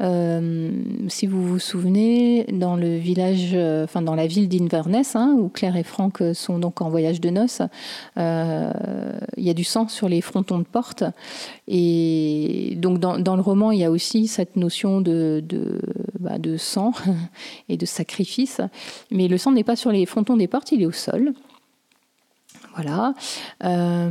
euh, 0.00 0.72
si 1.06 1.28
vous 1.28 1.46
vous 1.46 1.60
souvenez, 1.60 2.46
dans 2.52 2.74
le 2.74 2.96
village, 2.96 3.54
enfin 3.84 4.02
dans 4.02 4.16
la 4.16 4.26
ville 4.26 4.48
d'Inverness, 4.48 5.14
hein, 5.14 5.36
où 5.38 5.48
Claire 5.48 5.76
et 5.76 5.84
Franck 5.84 6.20
sont 6.34 6.58
donc 6.58 6.80
en 6.80 6.88
voyage 6.90 7.20
de 7.20 7.30
noces, 7.30 7.62
il 8.16 9.44
y 9.44 9.50
a 9.50 9.54
du 9.54 9.64
sang 9.64 9.86
sur 9.86 10.08
les 10.08 10.20
frontons 10.20 10.58
de 10.58 10.64
porte. 10.64 11.04
Et 11.68 12.74
donc 12.76 12.98
dans, 12.98 13.36
le 13.36 13.42
roman, 13.42 13.70
il 13.70 13.78
y 13.78 13.84
a 13.84 13.90
aussi 13.90 14.26
cette 14.26 14.56
notion 14.56 15.00
de, 15.00 15.42
de, 15.46 15.80
bah, 16.18 16.38
de 16.38 16.56
sang 16.56 16.92
et 17.68 17.76
de 17.76 17.86
sacrifice. 17.86 18.60
Mais 19.12 19.28
le 19.28 19.38
sang 19.38 19.52
n'est 19.52 19.64
pas 19.64 19.76
sur 19.76 19.92
les 19.92 20.06
frontons 20.06 20.36
des 20.36 20.48
portes, 20.48 20.72
il 20.72 20.82
est 20.82 20.86
au 20.86 20.92
sol. 20.92 21.34
Voilà. 22.78 23.12
Euh, 23.64 24.08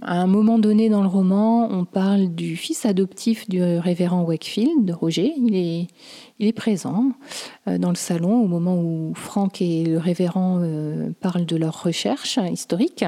à 0.00 0.14
un 0.22 0.26
moment 0.26 0.58
donné 0.58 0.88
dans 0.88 1.02
le 1.02 1.08
roman, 1.08 1.68
on 1.70 1.84
parle 1.84 2.34
du 2.34 2.56
fils 2.56 2.86
adoptif 2.86 3.46
du 3.50 3.62
révérend 3.62 4.22
Wakefield, 4.22 4.86
de 4.86 4.94
Roger. 4.94 5.34
Il 5.36 5.54
est, 5.54 6.52
présent 6.52 7.12
euh, 7.68 7.76
dans 7.76 7.90
le 7.90 7.96
salon 7.96 8.42
au 8.42 8.48
moment 8.48 8.78
où 8.80 9.12
Franck 9.14 9.60
et 9.60 9.84
le 9.84 9.98
révérend 9.98 10.60
euh, 10.62 11.10
parlent 11.20 11.44
de 11.44 11.56
leurs 11.56 11.82
recherches 11.82 12.38
historiques. 12.50 13.04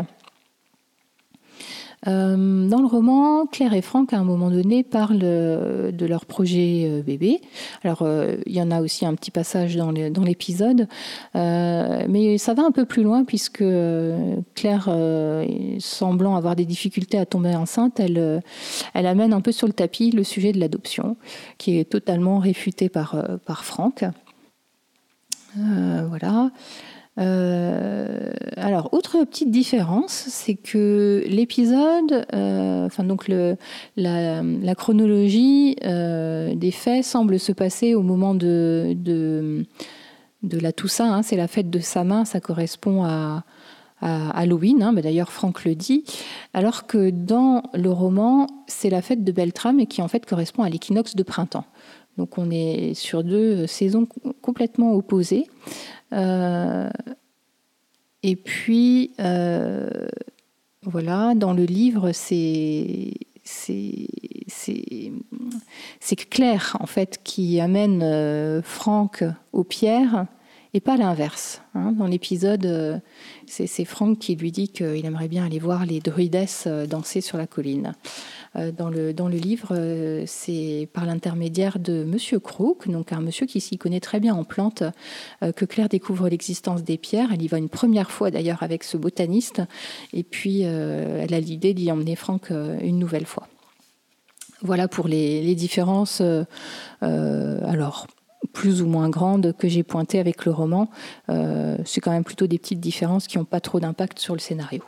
Euh, 2.07 2.69
dans 2.69 2.81
le 2.81 2.87
roman, 2.87 3.47
Claire 3.47 3.75
et 3.75 3.83
Franck, 3.83 4.13
à 4.13 4.19
un 4.19 4.25
moment 4.25 4.51
donné, 4.51 4.85
parlent 4.85 5.19
euh, 5.23 5.91
de 5.91 6.07
leur 6.07 6.25
projet 6.27 6.85
euh, 6.87 7.03
bébé. 7.03 7.41
Alors, 7.83 8.07
il 8.47 8.53
y 8.53 8.63
en 8.63 8.71
a 8.71 8.81
aussi 8.81 9.05
un 9.07 9.15
petit 9.15 9.31
passage 9.31 9.77
dans 9.77 9.91
l'épisode, 9.91 10.89
mais 11.35 12.39
ça 12.39 12.55
va 12.55 12.65
un 12.65 12.71
peu 12.71 12.85
plus 12.85 13.03
loin 13.03 13.25
puisque 13.25 13.65
Claire, 14.55 14.89
semblant 15.79 16.37
avoir 16.37 16.57
des 16.57 16.65
difficultés 16.65 17.19
à 17.19 17.27
tomber 17.27 17.55
enceinte, 17.55 18.01
elle, 18.01 18.41
amène 18.95 19.33
un 19.33 19.41
peu 19.41 19.53
sur 19.53 19.67
le 19.67 19.73
tapis 19.73 20.11
le 20.11 20.25
sujet 20.25 20.53
de 20.53 20.61
l'adoption, 20.61 21.17
qui 21.59 21.79
est 21.79 21.85
totalement 21.85 22.39
réfuté 22.39 22.89
par, 22.89 23.17
par 23.45 23.65
Franck. 23.65 24.05
voilà. 25.55 26.51
Euh, 27.19 28.31
alors, 28.57 28.93
autre 28.93 29.25
petite 29.25 29.51
différence, 29.51 30.13
c'est 30.13 30.55
que 30.55 31.25
l'épisode, 31.27 32.27
euh, 32.35 32.87
enfin 32.87 33.05
donc 33.05 33.29
la, 33.29 34.75
chronologie 34.75 35.77
euh, 35.85 36.55
des 36.55 36.71
faits 36.71 37.05
semble 37.05 37.39
se 37.39 37.53
passer 37.53 37.95
au 37.95 38.03
moment 38.03 38.35
de, 38.35 38.95
de, 38.95 39.65
la 40.43 40.73
Toussaint. 40.73 41.13
Hein, 41.13 41.23
c'est 41.23 41.37
la 41.37 41.49
fête 41.49 41.71
de 41.71 41.79
sa 41.79 42.05
main, 42.05 42.25
ça 42.25 42.41
correspond 42.41 43.05
à, 43.05 43.45
Halloween. 44.03 44.83
Hein, 44.83 44.93
D'ailleurs, 44.93 45.33
Franck 45.33 45.65
le 45.65 45.75
dit. 45.75 46.05
Alors 46.53 46.87
que 46.87 47.09
dans 47.09 47.63
le 47.73 47.91
roman, 47.91 48.47
c'est 48.67 48.91
la 48.91 49.01
fête 49.01 49.25
de 49.25 49.33
Beltrame 49.33 49.81
et 49.81 49.87
qui 49.87 50.03
en 50.03 50.09
fait 50.09 50.27
correspond 50.27 50.63
à 50.63 50.69
l'équinoxe 50.69 51.17
de 51.17 51.23
printemps. 51.23 51.65
Donc 52.19 52.39
on 52.39 52.51
est 52.51 52.95
sur 52.95 53.23
deux 53.25 53.67
saisons 53.67 54.07
complètement 54.41 54.93
opposées. 54.95 55.47
Euh, 56.13 56.89
et 58.23 58.37
puis, 58.37 59.13
euh, 59.21 60.09
voilà, 60.83 61.35
dans 61.35 61.53
le 61.53 61.65
livre, 61.65 62.13
c'est 62.13 63.13
c'est 63.45 64.09
Claire 66.31 66.77
en 66.81 66.87
fait 66.87 67.21
qui 67.23 67.61
amène 67.61 68.03
euh, 68.03 68.61
Franck 68.63 69.23
aux 69.53 69.63
pierres 69.63 70.27
et 70.77 70.81
pas 70.81 70.97
l'inverse. 70.97 71.63
Hein. 71.75 71.93
Dans 71.93 72.07
l'épisode, 72.07 73.01
c'est 73.47 73.85
Franck 73.85 74.19
qui 74.19 74.37
lui 74.37 74.53
dit 74.53 74.69
qu'il 74.69 75.07
aimerait 75.07 75.29
bien 75.29 75.47
aller 75.47 75.59
voir 75.59 75.87
les 75.87 76.01
druidesses 76.01 76.67
danser 76.67 77.21
sur 77.21 77.39
la 77.39 77.47
colline. 77.47 77.95
Euh, 78.57 78.73
dans 78.73 78.89
le, 78.89 79.13
dans 79.13 79.29
le 79.29 79.37
livre, 79.37 79.69
euh, 79.73 80.25
c'est 80.27 80.89
par 80.93 81.07
l'intermédiaire 81.07 81.79
de 81.79 82.05
Monsieur 82.05 82.39
Crook, 82.39 82.89
donc 82.89 83.13
un 83.13 83.21
monsieur 83.21 83.47
qui 83.47 83.61
s'y 83.61 83.77
connaît 83.77 84.01
très 84.01 84.21
bien 84.21 84.35
en 84.35 84.45
plantes, 84.45 84.83
euh, 85.43 85.53
que 85.53 85.65
Claire 85.65 85.89
découvre 85.89 86.29
l'existence 86.29 86.83
des 86.83 86.97
pierres. 86.97 87.31
Elle 87.33 87.43
y 87.43 87.49
va 87.49 87.59
une 87.59 87.69
première 87.69 88.11
fois 88.11 88.31
d'ailleurs 88.31 88.63
avec 88.63 88.85
ce 88.85 88.97
botaniste, 88.97 89.63
et 90.13 90.23
puis 90.23 90.61
elle 90.63 91.35
a 91.35 91.41
l'idée 91.41 91.75
d'y 91.75 91.91
emmener 91.91 92.17
Franck 92.17 92.51
une 92.51 92.99
nouvelle 92.99 93.27
fois. 93.27 93.49
Voilà 94.63 94.89
pour 94.89 95.09
les, 95.09 95.43
les 95.43 95.55
différences. 95.55 96.23
alors, 97.01 98.07
plus 98.53 98.83
ou 98.83 98.87
moins 98.87 99.09
grandes 99.09 99.55
que 99.59 99.69
j'ai 99.69 99.83
pointées 99.83 100.19
avec 100.19 100.45
le 100.45 100.53
roman. 100.53 100.89
c'est 101.29 102.01
quand 102.01 102.13
même 102.13 102.25
plutôt 102.25 102.47
des 102.47 102.59
petites 102.59 102.81
différences 102.81 103.27
qui 103.27 103.39
n'ont 103.39 103.45
pas 103.45 103.61
trop 103.61 103.81
d'impact 103.81 104.19
sur 104.19 104.35
le 104.35 104.41
scénario. 104.41 104.83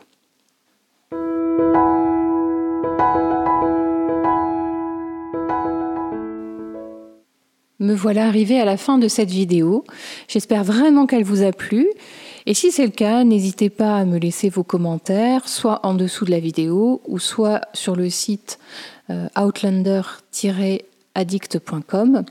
Me 7.81 7.95
voilà 7.95 8.27
arrivé 8.27 8.59
à 8.59 8.65
la 8.65 8.75
fin 8.75 8.97
de 8.97 9.07
cette 9.07 9.31
vidéo. 9.31 9.85
J'espère 10.27 10.65
vraiment 10.65 11.05
qu'elle 11.05 11.23
vous 11.23 11.43
a 11.43 11.53
plu. 11.53 11.87
Et 12.45 12.53
si 12.53 12.73
c'est 12.73 12.85
le 12.85 12.91
cas, 12.91 13.23
n'hésitez 13.23 13.69
pas 13.69 13.95
à 13.95 14.03
me 14.03 14.17
laisser 14.17 14.49
vos 14.49 14.63
commentaires, 14.63 15.47
soit 15.47 15.79
en 15.85 15.93
dessous 15.93 16.25
de 16.25 16.31
la 16.31 16.41
vidéo, 16.41 17.01
ou 17.07 17.19
soit 17.19 17.61
sur 17.73 17.95
le 17.95 18.09
site 18.09 18.59
euh, 19.09 19.29
outlander-addict.com. 19.37 22.25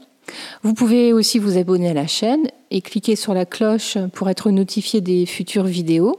Vous 0.62 0.74
pouvez 0.74 1.12
aussi 1.12 1.38
vous 1.38 1.58
abonner 1.58 1.90
à 1.90 1.94
la 1.94 2.06
chaîne 2.06 2.48
et 2.70 2.80
cliquer 2.80 3.16
sur 3.16 3.34
la 3.34 3.46
cloche 3.46 3.98
pour 4.12 4.28
être 4.28 4.50
notifié 4.50 5.00
des 5.00 5.26
futures 5.26 5.64
vidéos. 5.64 6.18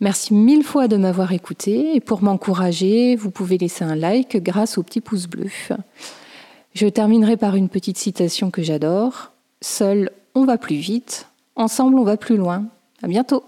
Merci 0.00 0.34
mille 0.34 0.64
fois 0.64 0.88
de 0.88 0.96
m'avoir 0.96 1.32
écouté 1.32 1.94
et 1.94 2.00
pour 2.00 2.22
m'encourager, 2.22 3.16
vous 3.16 3.30
pouvez 3.30 3.58
laisser 3.58 3.84
un 3.84 3.96
like 3.96 4.36
grâce 4.42 4.78
au 4.78 4.82
petit 4.82 5.00
pouce 5.00 5.26
bleu. 5.26 5.50
Je 6.74 6.86
terminerai 6.86 7.36
par 7.36 7.56
une 7.56 7.68
petite 7.68 7.98
citation 7.98 8.50
que 8.50 8.62
j'adore. 8.62 9.32
Seul, 9.60 10.10
on 10.34 10.44
va 10.44 10.56
plus 10.56 10.76
vite. 10.76 11.26
Ensemble, 11.56 11.98
on 11.98 12.04
va 12.04 12.16
plus 12.16 12.36
loin. 12.36 12.66
À 13.02 13.08
bientôt. 13.08 13.44